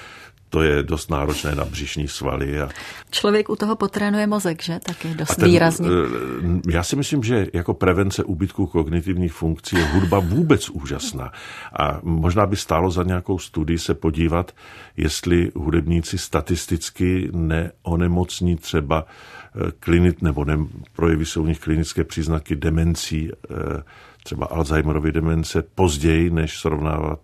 to 0.51 0.61
je 0.63 0.83
dost 0.83 1.09
náročné 1.11 1.55
na 1.55 1.65
břišní 1.65 2.07
svaly. 2.07 2.61
A... 2.61 2.69
Člověk 3.11 3.49
u 3.49 3.55
toho 3.55 3.75
potrénuje 3.75 4.27
mozek, 4.27 4.63
že? 4.63 4.79
Taky 4.83 5.07
dost 5.07 5.35
ten, 5.35 5.49
výrazně. 5.49 5.87
Eh, 5.89 6.71
já 6.71 6.83
si 6.83 6.95
myslím, 6.95 7.23
že 7.23 7.47
jako 7.53 7.73
prevence 7.73 8.23
úbytku 8.23 8.67
kognitivních 8.67 9.33
funkcí 9.33 9.75
je 9.75 9.85
hudba 9.85 10.19
vůbec 10.19 10.69
úžasná. 10.69 11.31
A 11.79 11.99
možná 12.03 12.45
by 12.45 12.55
stálo 12.55 12.91
za 12.91 13.03
nějakou 13.03 13.39
studii 13.39 13.79
se 13.79 13.93
podívat, 13.93 14.51
jestli 14.97 15.51
hudebníci 15.55 16.17
statisticky 16.17 17.29
neonemocní 17.31 18.55
třeba 18.55 19.05
eh, 19.05 19.71
klinit, 19.79 20.21
nebo 20.21 20.45
ne, 20.45 20.57
projeví 20.95 21.25
se 21.25 21.39
u 21.39 21.45
nich 21.45 21.59
klinické 21.59 22.03
příznaky 22.03 22.55
demencí, 22.55 23.31
eh, 23.31 23.83
třeba 24.23 24.45
Alzheimerovy 24.45 25.11
demence 25.11 25.63
později, 25.75 26.29
než 26.29 26.59
srovnávat 26.59 27.19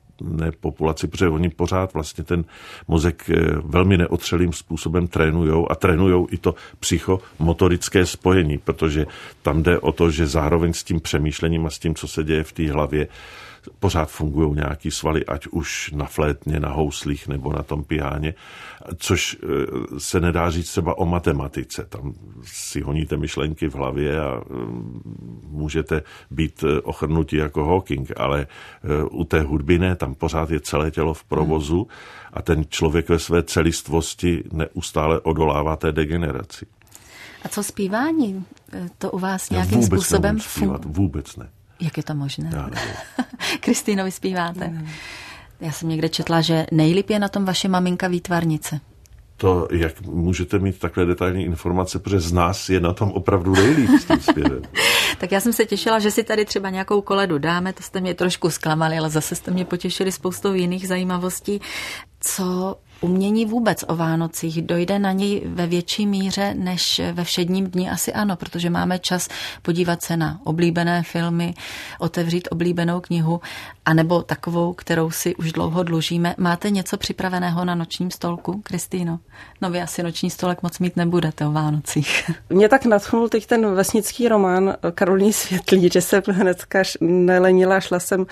populaci, 0.59 1.07
protože 1.07 1.29
oni 1.29 1.49
pořád 1.49 1.93
vlastně 1.93 2.23
ten 2.23 2.45
mozek 2.87 3.29
eh, 3.29 3.35
velmi 3.63 3.97
neotřelým 3.97 4.53
způsobem 4.53 5.07
trénujou 5.07 5.71
a 5.71 5.75
trénujou 5.75 6.27
i 6.31 6.37
to 6.37 6.55
psychomotorické 6.79 8.05
spojení, 8.05 8.57
protože 8.57 9.05
tam 9.41 9.63
jde 9.63 9.79
o 9.79 9.91
to, 9.91 10.11
že 10.11 10.27
zároveň 10.27 10.73
s 10.73 10.83
tím 10.83 10.99
přemýšlením 10.99 11.65
a 11.65 11.69
s 11.69 11.79
tím, 11.79 11.95
co 11.95 12.07
se 12.07 12.23
děje 12.23 12.43
v 12.43 12.51
té 12.51 12.71
hlavě, 12.71 13.07
pořád 13.79 14.09
fungují 14.09 14.55
nějaký 14.55 14.91
svaly, 14.91 15.25
ať 15.25 15.47
už 15.47 15.91
na 15.95 16.05
flétně, 16.05 16.59
na 16.59 16.69
houslích 16.69 17.27
nebo 17.27 17.53
na 17.53 17.63
tom 17.63 17.83
piáně, 17.83 18.33
což 18.97 19.37
e, 19.43 19.99
se 19.99 20.19
nedá 20.19 20.49
říct 20.49 20.71
třeba 20.71 20.97
o 20.97 21.05
matematice. 21.05 21.85
Tam 21.89 22.13
si 22.43 22.81
honíte 22.81 23.17
myšlenky 23.17 23.69
v 23.69 23.75
hlavě 23.75 24.21
a 24.21 24.37
e, 24.37 24.43
můžete 25.47 26.03
být 26.31 26.63
e, 26.63 26.81
ochrnutí 26.81 27.35
jako 27.35 27.65
Hawking, 27.65 28.11
ale 28.17 28.47
u 29.11 29.23
té 29.23 29.41
hudby 29.41 29.79
ne, 29.79 29.95
tam 29.95 30.15
pořád 30.15 30.49
je 30.51 30.59
celé 30.59 30.91
tělo 30.91 31.13
v 31.13 31.23
provozu 31.23 31.87
a 32.33 32.41
ten 32.41 32.65
člověk 32.69 33.09
ve 33.09 33.19
své 33.19 33.43
celistvosti 33.43 34.43
neustále 34.51 35.19
odolává 35.19 35.75
té 35.75 35.91
degeneraci. 35.91 36.65
A 37.43 37.47
co 37.49 37.63
zpívání? 37.63 38.45
To 38.97 39.11
u 39.11 39.19
vás 39.19 39.49
nějakým 39.49 39.83
způsobem 39.83 40.39
funguje? 40.39 40.79
Vůbec 40.85 41.35
ne. 41.35 41.49
Jak 41.79 41.97
je 41.97 42.03
to 42.03 42.15
možné? 42.15 42.51
Kristýno, 43.59 44.03
vy 44.03 44.11
zpíváte? 44.11 44.85
Já 45.61 45.71
jsem 45.71 45.89
někde 45.89 46.09
četla, 46.09 46.41
že 46.41 46.65
nejlíp 46.71 47.09
je 47.09 47.19
na 47.19 47.27
tom 47.27 47.45
vaše 47.45 47.67
maminka 47.67 48.07
výtvarnice 48.07 48.79
to, 49.37 49.67
jak 49.71 50.01
můžete 50.01 50.59
mít 50.59 50.79
takové 50.79 51.05
detailní 51.05 51.43
informace, 51.43 51.99
protože 51.99 52.19
z 52.19 52.33
nás 52.33 52.69
je 52.69 52.79
na 52.79 52.93
tom 52.93 53.11
opravdu 53.11 53.53
nejlíp 53.53 53.89
s 53.89 54.05
tím 54.05 54.19
zpěvem. 54.19 54.61
tak 55.17 55.31
já 55.31 55.39
jsem 55.39 55.53
se 55.53 55.65
těšila, 55.65 55.99
že 55.99 56.11
si 56.11 56.23
tady 56.23 56.45
třeba 56.45 56.69
nějakou 56.69 57.01
koledu 57.01 57.37
dáme, 57.37 57.73
to 57.73 57.83
jste 57.83 58.01
mě 58.01 58.13
trošku 58.13 58.49
zklamali, 58.49 58.97
ale 58.97 59.09
zase 59.09 59.35
jste 59.35 59.51
mě 59.51 59.65
potěšili 59.65 60.11
spoustou 60.11 60.53
jiných 60.53 60.87
zajímavostí. 60.87 61.61
Co 62.19 62.75
umění 63.01 63.45
vůbec 63.45 63.85
o 63.87 63.95
Vánocích 63.95 64.61
dojde 64.61 64.99
na 64.99 65.11
něj 65.11 65.41
ve 65.45 65.67
větší 65.67 66.07
míře 66.07 66.53
než 66.57 67.01
ve 67.13 67.23
všedním 67.23 67.67
dni? 67.67 67.89
Asi 67.89 68.13
ano, 68.13 68.35
protože 68.35 68.69
máme 68.69 68.99
čas 68.99 69.27
podívat 69.61 70.01
se 70.01 70.17
na 70.17 70.39
oblíbené 70.43 71.03
filmy, 71.03 71.53
otevřít 71.99 72.47
oblíbenou 72.51 72.99
knihu, 72.99 73.41
anebo 73.85 74.21
takovou, 74.21 74.73
kterou 74.73 75.11
si 75.11 75.35
už 75.35 75.51
dlouho 75.51 75.83
dlužíme. 75.83 76.35
Máte 76.37 76.69
něco 76.69 76.97
připraveného 76.97 77.65
na 77.65 77.75
nočním 77.75 78.11
stolku, 78.11 78.61
Kristýno? 78.63 79.19
No 79.61 79.69
vy 79.69 79.81
asi 79.81 80.03
noční 80.03 80.29
stolek 80.29 80.63
moc 80.63 80.79
mít 80.79 80.95
nebudete 80.95 81.47
o 81.47 81.51
Vánocích. 81.51 82.31
Mě 82.49 82.69
tak 82.69 82.85
nadchnul 82.85 83.29
teď 83.29 83.45
ten 83.45 83.75
vesnický 83.75 84.27
román 84.27 84.73
Karolní 84.91 85.33
světlí, 85.33 85.89
že 85.93 86.01
se 86.01 86.21
hnedka 86.27 86.79
nelenila, 87.01 87.79
šla 87.79 87.99
jsem 87.99 88.25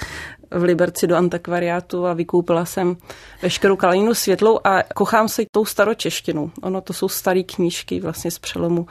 v 0.55 0.63
Liberci 0.63 1.07
do 1.07 1.15
antikvariátu 1.15 2.05
a 2.05 2.13
vykoupila 2.13 2.65
jsem 2.65 2.97
veškerou 3.41 3.75
kalinu 3.75 4.13
světlou 4.13 4.59
a 4.63 4.83
kochám 4.83 5.29
se 5.29 5.43
tou 5.51 5.65
staročeštinou. 5.65 6.51
Ono 6.61 6.81
to 6.81 6.93
jsou 6.93 7.09
staré 7.09 7.43
knížky 7.43 7.99
vlastně 7.99 8.31
z 8.31 8.39
přelomu 8.39 8.87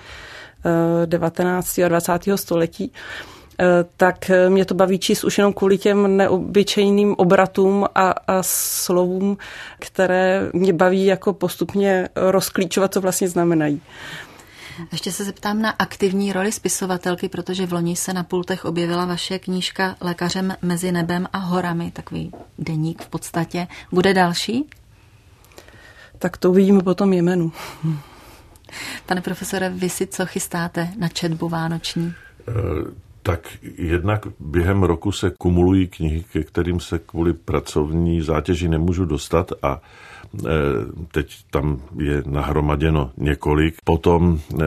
19. 1.06 1.78
Eh, 1.78 1.84
a 1.84 1.88
20. 1.88 2.12
století 2.36 2.92
eh, 3.60 3.64
tak 3.96 4.30
mě 4.48 4.64
to 4.64 4.74
baví 4.74 4.98
číst 4.98 5.24
už 5.24 5.38
jenom 5.38 5.52
kvůli 5.52 5.78
těm 5.78 6.16
neobyčejným 6.16 7.14
obratům 7.18 7.86
a, 7.94 8.10
a 8.10 8.42
slovům, 8.42 9.38
které 9.78 10.50
mě 10.52 10.72
baví 10.72 11.06
jako 11.06 11.32
postupně 11.32 12.08
rozklíčovat, 12.16 12.92
co 12.92 13.00
vlastně 13.00 13.28
znamenají. 13.28 13.80
Ještě 14.92 15.12
se 15.12 15.24
zeptám 15.24 15.62
na 15.62 15.70
aktivní 15.70 16.32
roli 16.32 16.52
spisovatelky, 16.52 17.28
protože 17.28 17.66
v 17.66 17.72
loni 17.72 17.96
se 17.96 18.12
na 18.12 18.24
pultech 18.24 18.64
objevila 18.64 19.04
vaše 19.04 19.38
knížka 19.38 19.96
Lékařem 20.00 20.56
mezi 20.62 20.92
nebem 20.92 21.28
a 21.32 21.38
horami, 21.38 21.90
takový 21.90 22.32
deník 22.58 23.02
v 23.02 23.08
podstatě. 23.08 23.66
Bude 23.92 24.14
další? 24.14 24.70
Tak 26.18 26.36
to 26.36 26.50
uvidíme 26.50 26.82
potom 26.82 27.12
jmenu. 27.12 27.52
Pane 29.06 29.20
profesore, 29.20 29.68
vy 29.68 29.88
si 29.90 30.06
co 30.06 30.26
chystáte 30.26 30.88
na 30.98 31.08
četbu 31.08 31.48
vánoční? 31.48 32.14
Tak 33.24 33.48
jednak 33.76 34.26
během 34.40 34.82
roku 34.82 35.12
se 35.12 35.30
kumulují 35.30 35.88
knihy, 35.88 36.24
ke 36.32 36.44
kterým 36.44 36.80
se 36.80 36.98
kvůli 36.98 37.32
pracovní 37.32 38.20
zátěži 38.20 38.68
nemůžu 38.68 39.04
dostat 39.04 39.52
a 39.62 39.80
Eh, 40.38 40.50
teď 41.12 41.36
tam 41.50 41.82
je 41.98 42.22
nahromaděno 42.26 43.10
několik. 43.16 43.74
Potom 43.84 44.40
eh, 44.52 44.64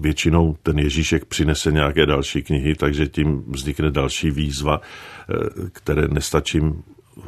většinou 0.00 0.56
ten 0.62 0.78
Ježíšek 0.78 1.24
přinese 1.24 1.72
nějaké 1.72 2.06
další 2.06 2.42
knihy, 2.42 2.74
takže 2.74 3.06
tím 3.06 3.44
vznikne 3.48 3.90
další 3.90 4.30
výzva, 4.30 4.80
eh, 4.80 5.34
které 5.72 6.08
nestačím 6.08 6.82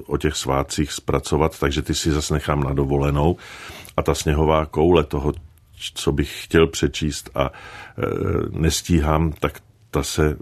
o 0.06 0.16
těch 0.16 0.36
svátcích 0.36 0.92
zpracovat, 0.92 1.58
takže 1.58 1.82
ty 1.82 1.94
si 1.94 2.10
zase 2.10 2.34
nechám 2.34 2.62
na 2.62 2.72
dovolenou. 2.72 3.36
A 3.96 4.02
ta 4.02 4.14
sněhová 4.14 4.66
koule 4.66 5.04
toho, 5.04 5.32
co 5.94 6.12
bych 6.12 6.44
chtěl 6.44 6.66
přečíst 6.66 7.30
a 7.34 7.50
nestíhám, 8.50 9.32
tak 9.40 9.60
ta 9.90 10.03
se 10.03 10.37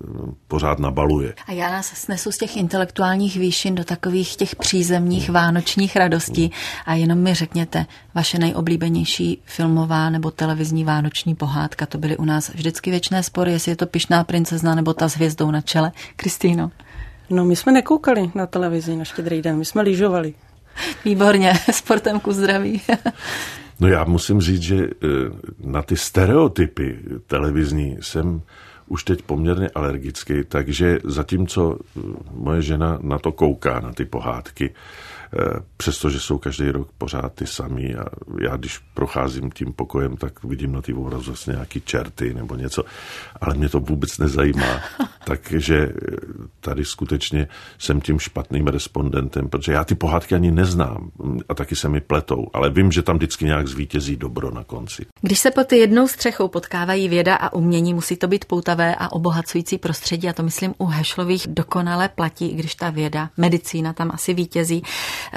pořád 0.49 0.79
nabaluje. 0.79 1.35
A 1.47 1.53
já 1.53 1.71
nás 1.71 1.87
snesu 1.87 2.33
z 2.33 2.39
těch 2.39 2.57
intelektuálních 2.57 3.37
výšin 3.37 3.75
do 3.75 3.85
takových 3.85 4.37
těch 4.37 4.57
přízemních 4.57 5.31
vánočních 5.31 5.97
radostí 5.97 6.51
a 6.87 6.95
jenom 6.95 7.19
mi 7.19 7.35
řekněte, 7.35 7.87
vaše 8.15 8.39
nejoblíbenější 8.39 9.43
filmová 9.45 10.11
nebo 10.11 10.31
televizní 10.31 10.85
vánoční 10.85 11.35
pohádka, 11.35 11.87
to 11.87 11.99
byly 11.99 12.17
u 12.17 12.25
nás 12.25 12.49
vždycky 12.55 12.91
věčné 12.91 13.23
spory, 13.23 13.53
jestli 13.53 13.73
je 13.73 13.77
to 13.77 13.87
Pišná 13.87 14.25
princezna 14.25 14.75
nebo 14.75 14.95
ta 14.95 15.09
s 15.09 15.17
hvězdou 15.17 15.51
na 15.51 15.61
čele. 15.61 15.93
Kristýno. 16.17 16.71
No 17.31 17.45
my 17.45 17.57
jsme 17.57 17.73
nekoukali 17.73 18.31
na 18.35 18.47
televizi 18.47 18.97
na 18.97 19.05
štědrý 19.05 19.43
den, 19.43 19.57
my 19.57 19.65
jsme 19.65 19.83
lyžovali. 19.83 20.35
Výborně, 21.05 21.53
sportem 21.73 22.21
ku 22.21 22.33
zdraví. 22.33 22.81
No 23.81 23.89
já 23.89 24.05
musím 24.05 24.41
říct, 24.41 24.63
že 24.63 24.77
eh, 24.77 25.07
na 25.61 25.83
ty 25.83 25.97
stereotypy 25.97 26.99
televizní 27.27 27.97
jsem 28.01 28.43
už 28.89 29.05
teď 29.05 29.23
poměrně 29.23 29.69
alergický, 29.75 30.35
takže 30.49 30.99
zatímco 31.05 31.79
moje 32.33 32.63
žena 32.63 32.99
na 33.03 33.19
to 33.19 33.33
kouká, 33.33 33.81
na 33.81 33.93
ty 33.93 34.05
pohádky, 34.05 34.75
přestože 35.77 36.21
jsou 36.21 36.39
každý 36.39 36.71
rok 36.71 36.89
pořád 36.99 37.33
ty 37.33 37.47
samý 37.47 37.95
a 37.95 38.05
já 38.41 38.57
když 38.57 38.79
procházím 38.95 39.51
tím 39.51 39.73
pokojem, 39.73 40.17
tak 40.17 40.45
vidím 40.45 40.73
na 40.73 40.83
té 40.83 40.95
obrazovce 40.95 41.51
nějaký 41.51 41.81
čerty 41.81 42.35
nebo 42.35 42.55
něco, 42.55 42.85
ale 43.41 43.55
mě 43.55 43.69
to 43.69 43.81
vůbec 43.81 44.19
nezajímá. 44.19 44.81
Takže 45.25 45.77
eh, 45.77 46.17
tady 46.61 46.85
skutečně 46.85 47.49
jsem 47.79 48.01
tím 48.01 48.19
špatným 48.19 48.67
respondentem, 48.67 49.49
protože 49.49 49.73
já 49.73 49.85
ty 49.85 49.95
pohádky 49.95 50.35
ani 50.35 50.51
neznám 50.51 51.11
a 51.49 51.55
taky 51.55 51.77
se 51.77 51.89
mi 51.89 52.01
pletou, 52.01 52.47
ale 52.53 52.71
vím, 52.71 52.93
že 52.93 53.03
tam 53.03 53.17
vždycky 53.17 53.45
nějak 53.45 53.69
zvítězí 53.69 54.17
dobro 54.17 54.51
na 54.51 54.65
konci. 54.65 55.07
Když 55.21 55.39
se 55.39 55.51
pod 55.51 55.73
jednou 55.73 56.09
střechou 56.09 56.49
potkávají 56.49 57.09
věda 57.09 57.35
a 57.35 57.53
umění, 57.53 57.95
musí 57.95 58.17
to 58.17 58.29
být 58.29 58.45
poutavé 58.45 58.95
a 58.95 59.13
obohacující 59.13 59.79
prostředí 59.79 60.29
a 60.29 60.33
to 60.33 60.43
myslím 60.43 60.75
u 60.79 60.85
Hešlových 60.87 61.47
dokonale 61.49 62.09
platí, 62.09 62.49
když 62.49 62.75
ta 62.75 62.91
věda, 62.91 63.31
medicína 63.37 63.93
tam 63.93 64.11
asi 64.15 64.35
vítězí. 64.35 64.83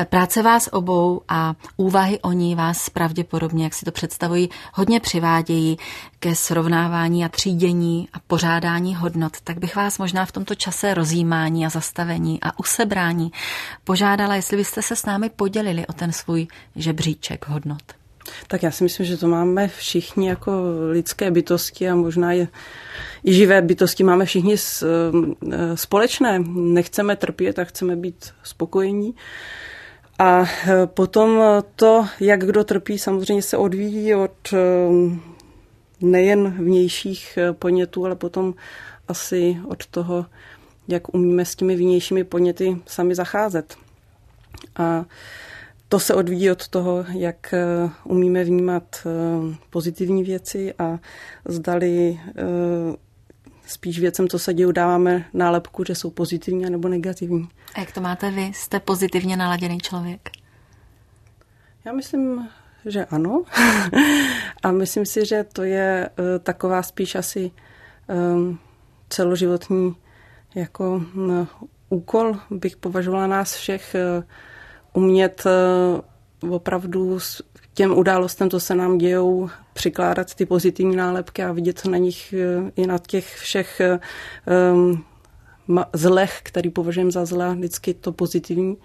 Práce 0.09 0.41
vás 0.41 0.69
obou 0.71 1.21
a 1.27 1.55
úvahy 1.77 2.19
o 2.19 2.31
ní 2.31 2.55
vás 2.55 2.89
pravděpodobně, 2.89 3.63
jak 3.63 3.73
si 3.73 3.85
to 3.85 3.91
představují, 3.91 4.49
hodně 4.73 4.99
přivádějí 4.99 5.77
ke 6.19 6.35
srovnávání 6.35 7.25
a 7.25 7.29
třídění 7.29 8.07
a 8.13 8.19
pořádání 8.27 8.95
hodnot. 8.95 9.41
Tak 9.43 9.59
bych 9.59 9.75
vás 9.75 9.97
možná 9.97 10.25
v 10.25 10.31
tomto 10.31 10.55
čase 10.55 10.93
rozjímání 10.93 11.65
a 11.65 11.69
zastavení 11.69 12.39
a 12.41 12.59
usebrání 12.59 13.31
požádala, 13.83 14.35
jestli 14.35 14.57
byste 14.57 14.81
se 14.81 14.95
s 14.95 15.05
námi 15.05 15.29
podělili 15.29 15.87
o 15.87 15.93
ten 15.93 16.11
svůj 16.11 16.47
žebříček 16.75 17.47
hodnot. 17.47 17.83
Tak 18.47 18.63
já 18.63 18.71
si 18.71 18.83
myslím, 18.83 19.05
že 19.05 19.17
to 19.17 19.27
máme 19.27 19.67
všichni 19.67 20.27
jako 20.27 20.51
lidské 20.91 21.31
bytosti 21.31 21.89
a 21.89 21.95
možná 21.95 22.31
je, 22.31 22.47
i 23.23 23.33
živé 23.33 23.61
bytosti 23.61 24.03
máme 24.03 24.25
všichni 24.25 24.55
společné. 25.75 26.39
Nechceme 26.49 27.15
trpět 27.15 27.59
a 27.59 27.63
chceme 27.63 27.95
být 27.95 28.33
spokojení. 28.43 29.15
A 30.21 30.45
e, 30.45 30.87
potom 30.87 31.41
to, 31.75 32.05
jak 32.19 32.45
kdo 32.45 32.63
trpí, 32.63 32.99
samozřejmě 32.99 33.41
se 33.41 33.57
odvíjí 33.57 34.15
od 34.15 34.53
e, 34.53 34.57
nejen 36.01 36.49
vnějších 36.49 37.39
ponětů, 37.53 38.05
ale 38.05 38.15
potom 38.15 38.53
asi 39.07 39.57
od 39.67 39.87
toho, 39.87 40.25
jak 40.87 41.15
umíme 41.15 41.45
s 41.45 41.55
těmi 41.55 41.75
vnějšími 41.75 42.23
poněty 42.23 42.77
sami 42.85 43.15
zacházet. 43.15 43.75
A 44.75 45.05
to 45.89 45.99
se 45.99 46.13
odvíjí 46.13 46.51
od 46.51 46.67
toho, 46.67 47.05
jak 47.13 47.53
umíme 48.03 48.43
vnímat 48.43 49.07
pozitivní 49.69 50.23
věci 50.23 50.73
a 50.79 50.99
zdali 51.45 52.19
spíš 53.71 53.99
věcem, 53.99 54.27
co 54.27 54.39
se 54.39 54.53
dějí, 54.53 54.73
dáváme 54.73 55.25
nálepku, 55.33 55.83
že 55.83 55.95
jsou 55.95 56.09
pozitivní 56.09 56.69
nebo 56.69 56.87
negativní. 56.87 57.49
A 57.73 57.79
jak 57.79 57.91
to 57.91 58.01
máte 58.01 58.31
vy? 58.31 58.51
Jste 58.53 58.79
pozitivně 58.79 59.37
naladěný 59.37 59.77
člověk? 59.77 60.29
Já 61.85 61.93
myslím, 61.93 62.49
že 62.85 63.05
ano. 63.05 63.43
a 64.63 64.71
myslím 64.71 65.05
si, 65.05 65.25
že 65.25 65.45
to 65.53 65.63
je 65.63 66.09
uh, 66.19 66.25
taková 66.43 66.83
spíš 66.83 67.15
asi 67.15 67.51
um, 68.35 68.59
celoživotní 69.09 69.95
jako 70.55 70.93
um, 71.15 71.47
úkol, 71.89 72.37
bych 72.49 72.77
považovala 72.77 73.27
nás 73.27 73.55
všech 73.55 73.95
uh, 74.17 75.03
umět 75.03 75.43
uh, 76.41 76.53
opravdu 76.53 77.19
těm 77.73 77.97
událostem, 77.97 78.49
co 78.49 78.59
se 78.59 78.75
nám 78.75 78.97
dějou, 78.97 79.49
přikládat 79.73 80.35
ty 80.35 80.45
pozitivní 80.45 80.95
nálepky 80.95 81.43
a 81.43 81.51
vidět 81.51 81.85
na 81.85 81.97
nich 81.97 82.33
eh, 82.33 82.71
i 82.75 82.87
na 82.87 82.97
těch 82.97 83.35
všech 83.35 83.81
um, 84.73 85.03
zlech, 85.93 86.39
který 86.43 86.69
považujeme 86.69 87.11
za 87.11 87.25
zlé, 87.25 87.55
vždycky 87.55 87.93
to 87.93 88.11
pozitivní 88.11 88.77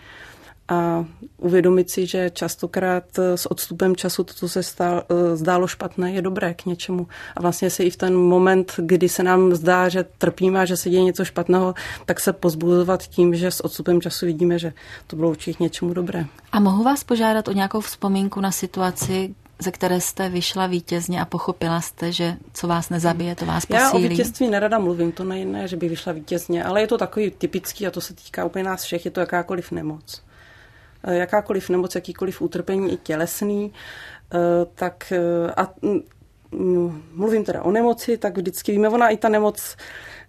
a 0.68 1.04
uvědomit 1.38 1.90
si, 1.90 2.06
že 2.06 2.30
častokrát 2.30 3.04
eh, 3.18 3.36
s 3.36 3.50
odstupem 3.50 3.96
času 3.96 4.24
to, 4.24 4.34
co 4.34 4.48
se 4.48 4.62
stál, 4.62 5.02
eh, 5.10 5.36
zdálo 5.36 5.66
špatné, 5.66 6.12
je 6.12 6.22
dobré 6.22 6.54
k 6.54 6.66
něčemu. 6.66 7.06
A 7.36 7.42
vlastně 7.42 7.70
se 7.70 7.84
i 7.84 7.90
v 7.90 7.96
ten 7.96 8.16
moment, 8.16 8.74
kdy 8.78 9.08
se 9.08 9.22
nám 9.22 9.54
zdá, 9.54 9.88
že 9.88 10.04
trpíme 10.18 10.60
a 10.60 10.64
že 10.64 10.76
se 10.76 10.90
děje 10.90 11.02
něco 11.02 11.24
špatného, 11.24 11.74
tak 12.06 12.20
se 12.20 12.32
pozbuzovat 12.32 13.02
tím, 13.02 13.34
že 13.34 13.50
s 13.50 13.64
odstupem 13.64 14.00
času 14.00 14.26
vidíme, 14.26 14.58
že 14.58 14.72
to 15.06 15.16
bylo 15.16 15.30
určitě 15.30 15.56
k 15.56 15.60
něčemu 15.60 15.94
dobré. 15.94 16.24
A 16.52 16.60
mohu 16.60 16.82
vás 16.82 17.04
požádat 17.04 17.48
o 17.48 17.52
nějakou 17.52 17.80
vzpomínku 17.80 18.40
na 18.40 18.52
situaci, 18.52 19.34
ze 19.58 19.72
které 19.72 20.00
jste 20.00 20.28
vyšla 20.28 20.66
vítězně 20.66 21.20
a 21.20 21.24
pochopila 21.24 21.80
jste, 21.80 22.12
že 22.12 22.36
co 22.52 22.66
vás 22.66 22.90
nezabije, 22.90 23.34
to 23.34 23.46
vás 23.46 23.66
posílí? 23.66 23.82
Já 23.82 23.92
o 23.92 23.98
vítězství 23.98 24.48
nerada 24.48 24.78
mluvím, 24.78 25.12
to 25.12 25.24
nejiné, 25.24 25.68
že 25.68 25.76
bych 25.76 25.90
vyšla 25.90 26.12
vítězně, 26.12 26.64
ale 26.64 26.80
je 26.80 26.86
to 26.86 26.98
takový 26.98 27.30
typický 27.30 27.86
a 27.86 27.90
to 27.90 28.00
se 28.00 28.14
týká 28.14 28.44
úplně 28.44 28.64
nás 28.64 28.82
všech, 28.82 29.04
je 29.04 29.10
to 29.10 29.20
jakákoliv 29.20 29.72
nemoc. 29.72 30.25
Eh, 31.04 31.16
jakákoliv 31.16 31.68
nemoc, 31.68 31.94
jakýkoliv 31.94 32.42
utrpení 32.42 32.92
i 32.92 32.96
tělesný, 32.96 33.72
eh, 34.34 34.38
tak 34.74 35.12
a 35.56 35.74
mluvím 37.14 37.44
teda 37.44 37.62
o 37.62 37.70
nemoci, 37.70 38.18
tak 38.18 38.36
vždycky 38.36 38.72
víme, 38.72 38.88
ona 38.88 39.08
i 39.08 39.16
ta 39.16 39.28
nemoc 39.28 39.76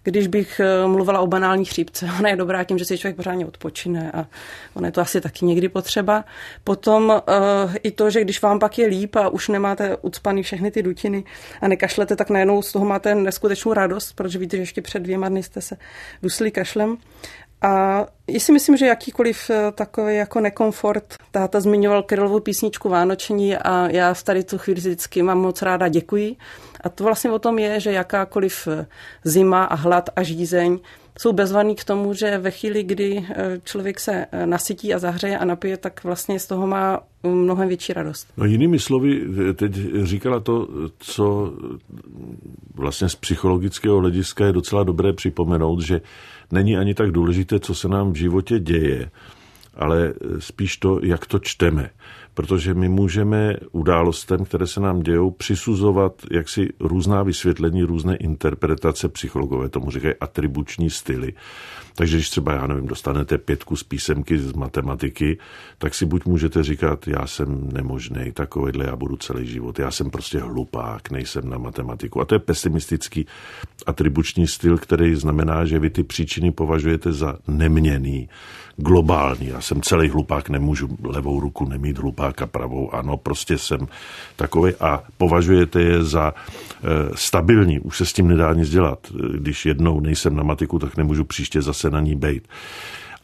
když 0.02 0.26
bych 0.26 0.60
eh, 0.60 0.86
mluvila 0.86 1.20
o 1.20 1.26
banální 1.26 1.64
chřípce. 1.64 2.08
Ona 2.18 2.28
je 2.28 2.36
dobrá 2.36 2.64
tím, 2.64 2.78
že 2.78 2.84
si 2.84 2.98
člověk 2.98 3.16
pořádně 3.16 3.46
odpočine 3.46 4.12
a 4.12 4.26
ona 4.74 4.88
je 4.88 4.92
to 4.92 5.00
asi 5.00 5.20
taky 5.20 5.44
někdy 5.44 5.68
potřeba. 5.68 6.24
Potom 6.64 7.08
uh, 7.08 7.74
i 7.82 7.90
to, 7.90 8.10
že 8.10 8.20
když 8.20 8.42
vám 8.42 8.58
pak 8.58 8.78
je 8.78 8.86
líp 8.86 9.16
a 9.16 9.28
už 9.28 9.48
nemáte 9.48 9.96
ucpaný 9.96 10.42
všechny 10.42 10.70
ty 10.70 10.82
dutiny 10.82 11.24
a 11.60 11.68
nekašlete, 11.68 12.16
tak 12.16 12.30
najednou 12.30 12.62
z 12.62 12.72
toho 12.72 12.84
máte 12.84 13.14
neskutečnou 13.14 13.72
radost, 13.72 14.12
protože 14.12 14.38
víte, 14.38 14.56
že 14.56 14.62
ještě 14.62 14.82
před 14.82 14.98
dvěma 14.98 15.28
dny 15.28 15.42
jste 15.42 15.60
se 15.60 15.76
dusli 16.22 16.50
kašlem. 16.50 16.96
A 17.62 18.06
já 18.28 18.40
si 18.40 18.52
myslím, 18.52 18.76
že 18.76 18.86
jakýkoliv 18.86 19.50
eh, 19.50 19.72
takový 19.72 20.16
jako 20.16 20.40
nekomfort, 20.40 21.14
táta 21.30 21.60
zmiňoval 21.60 22.02
Krylovu 22.02 22.40
písničku 22.40 22.88
Vánoční 22.88 23.56
a 23.56 23.88
já 23.90 24.14
v 24.14 24.22
tady 24.22 24.44
tu 24.44 24.58
chvíli 24.58 24.80
vždycky 24.80 25.22
mám 25.22 25.40
moc 25.40 25.62
ráda 25.62 25.88
děkuji. 25.88 26.36
A 26.80 26.88
to 26.88 27.04
vlastně 27.04 27.30
o 27.30 27.38
tom 27.38 27.58
je, 27.58 27.80
že 27.80 27.92
jakákoliv 27.92 28.68
eh, 28.68 28.86
zima 29.24 29.64
a 29.64 29.74
hlad 29.74 30.10
a 30.16 30.22
žízeň 30.22 30.78
jsou 31.18 31.32
bezvaný 31.32 31.74
k 31.74 31.84
tomu, 31.84 32.14
že 32.14 32.38
ve 32.38 32.50
chvíli, 32.50 32.82
kdy 32.82 33.26
eh, 33.30 33.60
člověk 33.64 34.00
se 34.00 34.26
nasytí 34.44 34.94
a 34.94 34.98
zahřeje 34.98 35.38
a 35.38 35.44
napije, 35.44 35.76
tak 35.76 36.04
vlastně 36.04 36.40
z 36.40 36.46
toho 36.46 36.66
má 36.66 37.00
mnohem 37.22 37.68
větší 37.68 37.92
radost. 37.92 38.28
No 38.36 38.44
jinými 38.44 38.78
slovy, 38.78 39.20
teď 39.54 39.72
říkala 40.02 40.40
to, 40.40 40.68
co 40.98 41.52
vlastně 42.74 43.08
z 43.08 43.14
psychologického 43.14 43.98
hlediska 43.98 44.46
je 44.46 44.52
docela 44.52 44.84
dobré 44.84 45.12
připomenout, 45.12 45.80
že 45.80 46.00
není 46.52 46.76
ani 46.76 46.94
tak 46.94 47.10
důležité, 47.10 47.60
co 47.60 47.74
se 47.74 47.88
nám 47.88 48.12
v 48.12 48.16
životě 48.16 48.58
děje, 48.58 49.10
ale 49.74 50.14
spíš 50.38 50.76
to, 50.76 51.00
jak 51.02 51.26
to 51.26 51.38
čteme. 51.38 51.90
Protože 52.34 52.74
my 52.74 52.88
můžeme 52.88 53.56
událostem, 53.72 54.44
které 54.44 54.66
se 54.66 54.80
nám 54.80 55.00
dějou, 55.00 55.30
přisuzovat 55.30 56.12
jaksi 56.30 56.68
různá 56.80 57.22
vysvětlení, 57.22 57.82
různé 57.82 58.16
interpretace, 58.16 59.08
psychologové 59.08 59.68
tomu 59.68 59.90
říkají 59.90 60.14
atribuční 60.20 60.90
styly. 60.90 61.32
Takže 61.94 62.16
když 62.16 62.30
třeba, 62.30 62.52
já 62.52 62.66
nevím, 62.66 62.86
dostanete 62.86 63.38
pětku 63.38 63.76
z 63.76 63.82
písemky 63.82 64.38
z 64.38 64.52
matematiky, 64.52 65.38
tak 65.78 65.94
si 65.94 66.06
buď 66.06 66.24
můžete 66.24 66.62
říkat, 66.62 67.08
já 67.08 67.26
jsem 67.26 67.72
nemožný, 67.72 68.32
takovýhle 68.32 68.84
já 68.84 68.96
budu 68.96 69.16
celý 69.16 69.46
život, 69.46 69.78
já 69.78 69.90
jsem 69.90 70.10
prostě 70.10 70.38
hlupák, 70.38 71.10
nejsem 71.10 71.50
na 71.50 71.58
matematiku. 71.58 72.20
A 72.20 72.24
to 72.24 72.34
je 72.34 72.38
pesimistický 72.38 73.26
atribuční 73.86 74.46
styl, 74.46 74.78
který 74.78 75.14
znamená, 75.14 75.64
že 75.64 75.78
vy 75.78 75.90
ty 75.90 76.02
příčiny 76.02 76.50
považujete 76.50 77.12
za 77.12 77.38
neměný, 77.48 78.28
globální. 78.76 79.46
Já 79.46 79.60
jsem 79.60 79.82
celý 79.82 80.08
hlupák, 80.08 80.48
nemůžu 80.48 80.88
levou 81.04 81.40
ruku 81.40 81.68
nemít 81.68 81.98
hlupáka 82.28 82.46
pravou, 82.46 82.94
ano, 82.94 83.16
prostě 83.16 83.58
jsem 83.58 83.88
takový 84.36 84.74
a 84.80 85.02
považujete 85.16 85.82
je 85.82 86.04
za 86.04 86.32
e, 86.32 87.16
stabilní. 87.16 87.80
Už 87.80 87.96
se 87.96 88.06
s 88.06 88.12
tím 88.12 88.28
nedá 88.28 88.54
nic 88.54 88.70
dělat. 88.70 88.98
Když 89.34 89.66
jednou 89.66 90.00
nejsem 90.00 90.36
na 90.36 90.42
matiku, 90.42 90.78
tak 90.78 90.96
nemůžu 90.96 91.24
příště 91.24 91.62
zase 91.62 91.90
na 91.90 92.00
ní 92.00 92.14
bejt. 92.16 92.48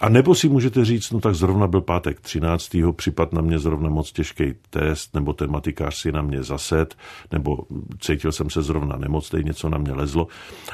A 0.00 0.08
nebo 0.08 0.34
si 0.34 0.48
můžete 0.48 0.84
říct, 0.84 1.10
no 1.10 1.20
tak 1.20 1.34
zrovna 1.34 1.66
byl 1.66 1.80
pátek 1.80 2.20
13. 2.20 2.76
připad 2.96 3.32
na 3.32 3.40
mě 3.40 3.58
zrovna 3.58 3.90
moc 3.90 4.12
těžký 4.12 4.54
test, 4.70 5.14
nebo 5.14 5.32
ten 5.32 5.50
matikář 5.50 5.96
si 5.96 6.12
na 6.12 6.22
mě 6.22 6.42
zased, 6.42 6.94
nebo 7.32 7.58
cítil 8.00 8.32
jsem 8.32 8.50
se 8.50 8.62
zrovna 8.62 8.96
nemocný, 8.96 9.44
něco 9.44 9.68
na 9.68 9.78
mě 9.78 9.92
lezlo. 9.92 10.26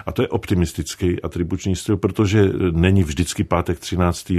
A 0.07 0.13
to 0.13 0.23
je 0.23 0.29
optimistický 0.29 1.23
atribuční 1.23 1.77
styl, 1.77 1.97
protože 1.97 2.53
není 2.71 3.03
vždycky 3.03 3.45
pátek 3.45 3.79
13. 3.79 4.33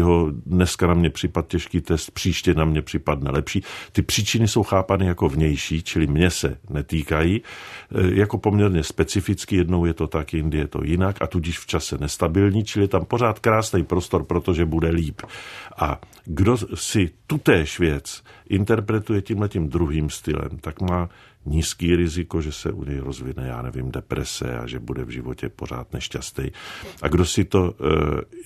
dneska 0.46 0.88
na 0.88 0.94
mě 0.94 1.10
připad 1.10 1.48
těžký 1.48 1.82
test, 1.82 2.12
příště 2.12 2.54
na 2.54 2.65
mě 2.65 2.82
připadne 2.82 3.32
lepší. 3.32 3.63
Ty 3.91 4.02
příčiny 4.02 4.48
jsou 4.48 4.63
chápány 4.63 5.06
jako 5.06 5.30
vnější, 5.30 5.84
čili 5.84 6.08
mě 6.08 6.30
se 6.30 6.58
netýkají, 6.70 7.41
e, 7.96 8.15
jako 8.15 8.38
poměrně 8.38 8.84
specificky, 8.84 9.56
jednou 9.56 9.86
je 9.86 9.94
to 9.94 10.08
tak, 10.08 10.34
jindy 10.34 10.58
je 10.58 10.67
to 10.67 10.84
jinak 10.84 11.22
a 11.22 11.28
tudíž 11.28 11.60
v 11.60 11.67
čase 11.67 11.98
nestabilní, 11.98 12.63
čili 12.63 12.88
tam 12.88 13.06
pořád 13.06 13.39
krásný 13.39 13.84
prostor, 13.84 14.24
protože 14.24 14.65
bude 14.71 14.89
líp. 14.89 15.21
A 15.77 15.99
kdo 16.25 16.57
si 16.75 17.12
tutéž 17.27 17.79
věc 17.79 18.23
interpretuje 18.49 19.21
tímhletím 19.21 19.69
druhým 19.69 20.10
stylem, 20.10 20.57
tak 20.62 20.81
má 20.81 21.10
nízký 21.45 21.95
riziko, 21.95 22.41
že 22.41 22.51
se 22.51 22.71
u 22.71 22.84
něj 22.84 22.99
rozvine, 22.99 23.47
já 23.47 23.62
nevím, 23.62 23.91
deprese 23.91 24.57
a 24.57 24.67
že 24.67 24.79
bude 24.79 25.03
v 25.03 25.10
životě 25.10 25.49
pořád 25.49 25.93
nešťastný. 25.93 26.51
A 27.01 27.07
kdo 27.07 27.25
si 27.25 27.45
to 27.45 27.73
e, 27.73 27.73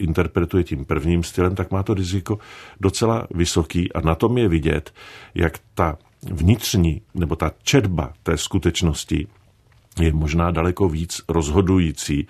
interpretuje 0.04 0.64
tím 0.64 0.86
prvním 0.86 1.24
stylem, 1.24 1.56
tak 1.56 1.72
má 1.72 1.84
to 1.84 1.94
riziko 1.94 2.40
docela 2.80 3.28
vysoký 3.32 3.94
a 3.94 4.02
na 4.02 4.16
tom 4.16 4.38
je 4.38 4.48
vidět, 4.48 4.94
jak 5.36 5.60
ta 5.74 5.98
vnitřní 6.32 7.02
nebo 7.14 7.36
ta 7.36 7.52
četba 7.64 8.14
té 8.24 8.38
skutečnosti 8.38 9.28
je 10.00 10.14
možná 10.14 10.52
daleko 10.52 10.90
víc 10.90 11.22
rozhodující 11.30 12.28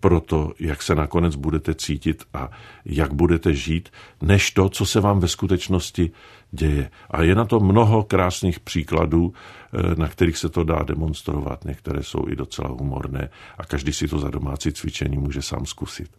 pro 0.00 0.20
to, 0.20 0.52
jak 0.60 0.82
se 0.82 0.94
nakonec 0.94 1.36
budete 1.36 1.74
cítit 1.74 2.24
a 2.34 2.50
jak 2.84 3.12
budete 3.12 3.54
žít, 3.54 3.88
než 4.22 4.50
to, 4.50 4.68
co 4.68 4.86
se 4.86 5.00
vám 5.00 5.20
ve 5.20 5.28
skutečnosti 5.28 6.10
děje. 6.50 6.90
A 7.10 7.22
je 7.22 7.34
na 7.34 7.44
to 7.44 7.60
mnoho 7.60 8.02
krásných 8.02 8.60
příkladů, 8.60 9.32
eh, 9.32 9.94
na 9.94 10.08
kterých 10.08 10.38
se 10.38 10.48
to 10.48 10.64
dá 10.64 10.82
demonstrovat. 10.82 11.64
Některé 11.64 12.02
jsou 12.02 12.28
i 12.28 12.36
docela 12.36 12.68
humorné 12.68 13.28
a 13.58 13.64
každý 13.64 13.92
si 13.92 14.08
to 14.08 14.18
za 14.18 14.30
domácí 14.30 14.72
cvičení 14.72 15.18
může 15.18 15.42
sám 15.42 15.66
zkusit. 15.66 16.10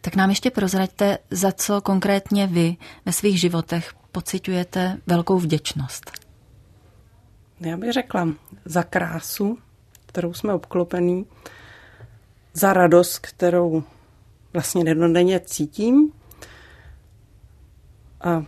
Tak 0.00 0.16
nám 0.16 0.30
ještě 0.30 0.50
prozraďte, 0.50 1.18
za 1.30 1.52
co 1.52 1.80
konkrétně 1.80 2.46
vy 2.46 2.76
ve 3.06 3.12
svých 3.12 3.40
životech 3.40 3.92
pocitujete 4.12 4.98
velkou 5.06 5.38
vděčnost. 5.38 6.10
Já 7.60 7.76
bych 7.76 7.92
řekla 7.92 8.28
za 8.64 8.82
krásu, 8.82 9.58
kterou 10.06 10.34
jsme 10.34 10.54
obklopení, 10.54 11.26
za 12.58 12.72
radost, 12.72 13.18
kterou 13.18 13.82
vlastně 14.52 14.84
denodenně 14.84 15.40
cítím. 15.40 16.12
A 18.20 18.44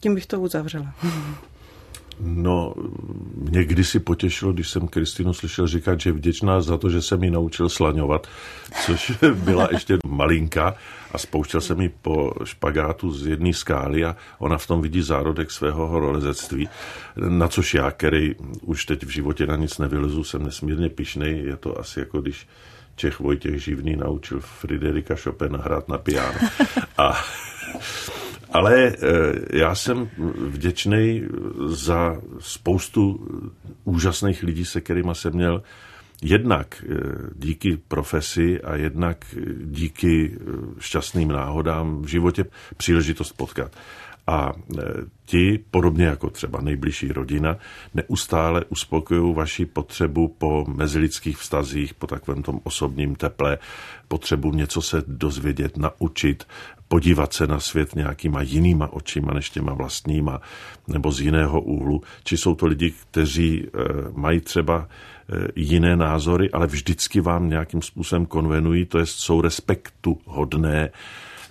tím 0.00 0.14
bych 0.14 0.26
to 0.26 0.40
uzavřela. 0.40 0.94
No, 2.20 2.74
mě 3.34 3.64
kdysi 3.64 4.00
potěšilo, 4.00 4.52
když 4.52 4.70
jsem 4.70 4.88
Kristinu 4.88 5.32
slyšel 5.32 5.66
říkat, 5.66 6.00
že 6.00 6.10
je 6.10 6.14
vděčná 6.14 6.60
za 6.60 6.76
to, 6.76 6.90
že 6.90 7.02
jsem 7.02 7.24
ji 7.24 7.30
naučil 7.30 7.68
slaňovat, 7.68 8.26
což 8.86 9.12
byla 9.34 9.68
ještě 9.70 9.98
malinka 10.06 10.74
a 11.12 11.18
spouštěl 11.18 11.60
jsem 11.60 11.80
ji 11.80 11.88
po 12.02 12.32
špagátu 12.44 13.12
z 13.12 13.26
jedné 13.26 13.52
skály 13.52 14.04
a 14.04 14.16
ona 14.38 14.58
v 14.58 14.66
tom 14.66 14.82
vidí 14.82 15.02
zárodek 15.02 15.50
svého 15.50 15.86
horolezectví, 15.86 16.68
na 17.16 17.48
což 17.48 17.74
já, 17.74 17.90
který 17.90 18.34
už 18.62 18.84
teď 18.84 19.04
v 19.04 19.08
životě 19.08 19.46
na 19.46 19.56
nic 19.56 19.78
nevylezu, 19.78 20.24
jsem 20.24 20.44
nesmírně 20.44 20.88
pišnej. 20.88 21.42
Je 21.44 21.56
to 21.56 21.80
asi 21.80 22.00
jako 22.00 22.20
když 22.20 22.46
Čech 22.96 23.20
Vojtěch 23.20 23.62
Živný 23.62 23.96
naučil 23.96 24.40
Friderika 24.40 25.14
Chopina 25.16 25.58
hrát 25.58 25.88
na 25.88 25.98
piano. 25.98 26.38
A 26.98 27.24
ale 28.52 28.86
eh, 28.86 28.96
já 29.58 29.74
jsem 29.74 30.10
vděčný 30.36 31.22
za 31.66 32.16
spoustu 32.38 33.28
úžasných 33.84 34.42
lidí, 34.42 34.64
se 34.64 34.80
kterými 34.80 35.10
jsem 35.12 35.32
měl 35.32 35.62
jednak 36.22 36.84
eh, 36.84 36.96
díky 37.34 37.76
profesi 37.76 38.60
a 38.60 38.76
jednak 38.76 39.24
díky 39.64 40.32
eh, 40.34 40.40
šťastným 40.78 41.28
náhodám 41.28 42.02
v 42.02 42.06
životě 42.06 42.44
příležitost 42.76 43.32
potkat. 43.32 43.72
A 44.26 44.52
ti, 45.24 45.64
podobně 45.70 46.04
jako 46.04 46.30
třeba 46.30 46.60
nejbližší 46.60 47.12
rodina, 47.12 47.56
neustále 47.94 48.64
uspokojují 48.68 49.34
vaši 49.34 49.66
potřebu 49.66 50.28
po 50.28 50.64
mezilidských 50.68 51.38
vztazích, 51.38 51.94
po 51.94 52.06
takovém 52.06 52.42
tom 52.42 52.60
osobním 52.64 53.14
teple, 53.14 53.58
potřebu 54.08 54.52
něco 54.52 54.82
se 54.82 55.02
dozvědět, 55.06 55.76
naučit, 55.76 56.46
podívat 56.92 57.32
se 57.32 57.46
na 57.46 57.60
svět 57.60 57.94
nějakýma 57.94 58.42
jinýma 58.42 58.92
očima 58.92 59.32
než 59.34 59.50
těma 59.50 59.72
vlastníma, 59.74 60.40
nebo 60.88 61.12
z 61.12 61.20
jiného 61.20 61.60
úhlu. 61.60 62.02
Či 62.24 62.36
jsou 62.36 62.54
to 62.54 62.66
lidi, 62.66 62.92
kteří 62.92 63.64
eh, 63.64 63.78
mají 64.12 64.40
třeba 64.40 64.88
eh, 64.88 65.48
jiné 65.56 65.96
názory, 65.96 66.50
ale 66.50 66.66
vždycky 66.66 67.20
vám 67.20 67.48
nějakým 67.48 67.82
způsobem 67.82 68.26
konvenují, 68.26 68.84
to 68.84 68.98
je 68.98 69.06
jsou 69.06 69.40
respektu 69.40 70.18
hodné, 70.24 70.90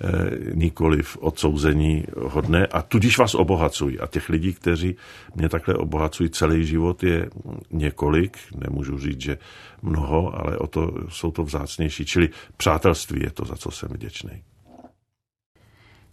Eh, 0.04 0.54
nikoliv 0.54 1.18
odsouzení 1.22 2.06
hodné 2.18 2.68
a 2.68 2.82
tudíž 2.82 3.18
vás 3.18 3.36
obohacují. 3.36 4.00
A 4.00 4.08
těch 4.08 4.30
lidí, 4.30 4.54
kteří 4.54 4.96
mě 5.36 5.50
takhle 5.50 5.76
obohacují 5.76 6.30
celý 6.30 6.66
život, 6.66 7.04
je 7.04 7.30
několik, 7.72 8.38
nemůžu 8.56 8.98
říct, 8.98 9.22
že 9.22 9.38
mnoho, 9.82 10.42
ale 10.42 10.58
o 10.58 10.68
to 10.68 10.94
jsou 11.10 11.32
to 11.32 11.44
vzácnější. 11.44 12.06
Čili 12.06 12.30
přátelství 12.58 13.22
je 13.24 13.32
to, 13.32 13.46
za 13.46 13.56
co 13.56 13.72
jsem 13.72 13.90
vděčný. 13.90 14.42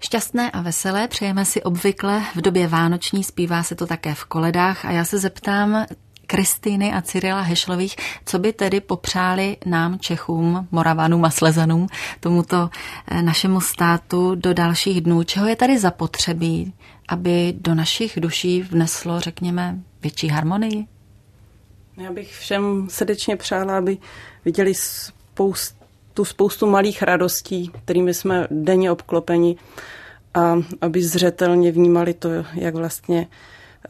Šťastné 0.01 0.51
a 0.51 0.63
veselé 0.63 1.09
přejeme 1.09 1.45
si 1.45 1.63
obvykle. 1.63 2.23
V 2.35 2.41
době 2.41 2.69
vánoční, 2.69 3.25
zpívá 3.25 3.63
se 3.63 3.75
to 3.75 3.87
také 3.87 4.15
v 4.15 4.25
koledách. 4.25 4.85
A 4.85 4.91
já 4.91 5.05
se 5.05 5.19
zeptám 5.19 5.87
Kristýny 6.27 6.93
a 6.93 7.03
Cyrila 7.03 7.41
Hešlových, 7.41 7.97
co 8.25 8.39
by 8.39 8.53
tedy 8.53 8.81
popřáli 8.81 9.57
nám 9.67 9.99
Čechům, 9.99 10.69
Moravanům 10.71 11.25
a 11.25 11.31
Slezanům, 11.31 11.87
tomuto 12.21 12.71
eh, 13.07 13.23
našemu 13.23 13.61
státu 13.61 14.35
do 14.35 14.55
dalších 14.55 15.01
dnů, 15.01 15.23
čeho 15.23 15.47
je 15.47 15.57
tady 15.57 15.79
zapotřebí, 15.79 16.75
aby 17.09 17.55
do 17.61 17.75
našich 17.75 18.21
duší 18.21 18.63
vneslo, 18.63 19.21
řekněme, 19.21 19.79
větší 20.03 20.29
harmonii? 20.29 20.87
Já 21.97 22.13
bych 22.13 22.35
všem 22.35 22.87
srdečně 22.91 23.37
přála, 23.37 23.79
aby 23.79 23.99
viděli 24.45 24.75
spoustu, 24.75 25.78
spoustu 26.25 26.67
malých 26.67 27.03
radostí, 27.03 27.71
kterými 27.85 28.15
jsme 28.15 28.47
denně 28.51 28.91
obklopeni 28.91 29.57
a 30.35 30.57
aby 30.81 31.03
zřetelně 31.03 31.73
vnímali 31.73 32.15
to, 32.15 32.29
jak 32.55 32.75
vlastně 32.75 33.27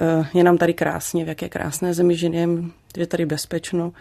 eh, 0.00 0.28
je 0.34 0.44
nám 0.44 0.58
tady 0.58 0.74
krásně, 0.74 1.24
v 1.24 1.28
jaké 1.28 1.48
krásné 1.48 1.94
zemi 1.94 2.16
žijeme, 2.16 2.62
že 2.96 3.02
je 3.02 3.06
tady 3.06 3.26
bezpečno 3.26 3.92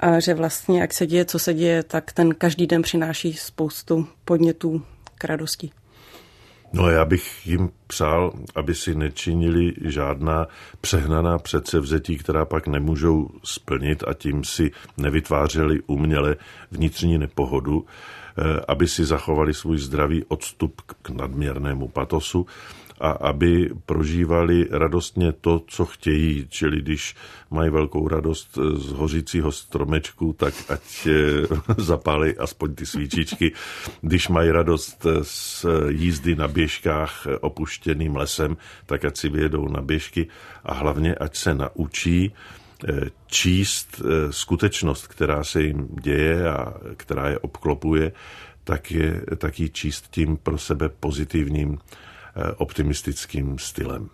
a 0.00 0.20
že 0.20 0.34
vlastně, 0.34 0.80
jak 0.80 0.94
se 0.94 1.06
děje, 1.06 1.24
co 1.24 1.38
se 1.38 1.54
děje, 1.54 1.82
tak 1.82 2.12
ten 2.12 2.34
každý 2.34 2.66
den 2.66 2.82
přináší 2.82 3.32
spoustu 3.32 4.06
podnětů 4.24 4.82
k 5.14 5.24
radosti. 5.24 5.70
No 6.72 6.90
já 6.90 7.04
bych 7.04 7.46
jim 7.46 7.70
přál, 7.86 8.32
aby 8.54 8.74
si 8.74 8.94
nečinili 8.94 9.72
žádná 9.84 10.46
přehnaná 10.80 11.38
předsevzetí, 11.38 12.18
která 12.18 12.44
pak 12.44 12.66
nemůžou 12.66 13.30
splnit 13.44 14.04
a 14.06 14.14
tím 14.14 14.44
si 14.44 14.70
nevytvářeli 14.96 15.80
uměle 15.86 16.36
vnitřní 16.70 17.18
nepohodu, 17.18 17.86
eh, 18.38 18.60
aby 18.68 18.88
si 18.88 19.04
zachovali 19.04 19.54
svůj 19.54 19.78
zdravý 19.78 20.24
odstup 20.24 20.80
k 21.02 21.10
nadměrnému 21.10 21.88
patosu 21.88 22.46
a 23.02 23.10
aby 23.10 23.70
prožívali 23.86 24.68
radostně 24.70 25.32
to, 25.32 25.62
co 25.66 25.86
chtějí. 25.86 26.46
Čili 26.48 26.82
když 26.82 27.14
mají 27.50 27.70
velkou 27.70 28.08
radost 28.08 28.58
z 28.74 28.92
hořícího 28.92 29.52
stromečku, 29.52 30.32
tak 30.32 30.54
ať 30.68 31.06
eh, 31.06 31.12
zapálí 31.82 32.36
aspoň 32.38 32.74
ty 32.74 32.86
svíčičky. 32.86 33.52
Když 34.00 34.28
mají 34.28 34.50
radost 34.50 35.06
z 35.22 35.66
jízdy 35.88 36.34
na 36.34 36.48
běžkách 36.48 37.26
opuštěným 37.40 38.16
lesem, 38.16 38.56
tak 38.86 39.04
ať 39.04 39.16
si 39.16 39.28
vyjedou 39.28 39.68
na 39.68 39.82
běžky 39.82 40.28
a 40.64 40.74
hlavně 40.74 41.14
ať 41.14 41.36
se 41.36 41.54
naučí 41.54 42.32
eh, 42.88 43.10
číst 43.26 44.02
eh, 44.04 44.32
skutečnost, 44.32 45.06
která 45.06 45.44
se 45.44 45.62
jim 45.62 45.88
děje 46.02 46.48
a 46.50 46.74
která 46.96 47.28
je 47.28 47.38
obklopuje, 47.38 48.12
tak, 48.64 48.90
je, 48.90 49.22
tak 49.38 49.60
ji 49.60 49.68
číst 49.70 50.10
tím 50.10 50.36
pro 50.36 50.58
sebe 50.58 50.88
pozitivním 50.88 51.78
Eh, 51.78 52.11
optimistickým 52.56 53.58
stylem. 53.58 54.08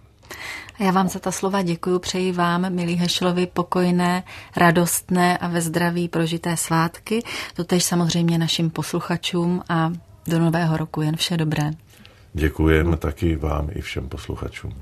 Já 0.78 0.90
vám 0.90 1.08
za 1.08 1.18
ta 1.18 1.32
slova 1.32 1.62
děkuji, 1.62 1.98
přeji 1.98 2.32
vám, 2.32 2.74
milí 2.74 2.94
Hešlovi, 2.94 3.46
pokojné, 3.46 4.22
radostné 4.56 5.38
a 5.38 5.48
ve 5.48 5.60
zdraví 5.60 6.08
prožité 6.08 6.56
svátky. 6.56 7.22
To 7.54 7.64
tež 7.64 7.84
samozřejmě 7.84 8.38
našim 8.38 8.70
posluchačům 8.70 9.62
a 9.68 9.92
do 10.26 10.38
nového 10.38 10.76
roku 10.76 11.02
jen 11.02 11.16
vše 11.16 11.36
dobré. 11.36 11.70
Děkujeme 12.32 12.96
taky 12.96 13.36
vám 13.36 13.68
i 13.72 13.80
všem 13.80 14.08
posluchačům. 14.08 14.74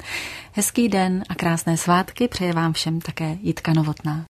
Hezký 0.52 0.88
den 0.88 1.24
a 1.28 1.34
krásné 1.34 1.76
svátky 1.76 2.28
přeje 2.28 2.52
vám 2.52 2.72
všem 2.72 3.00
také 3.00 3.36
Jitka 3.42 3.72
Novotná. 3.72 4.24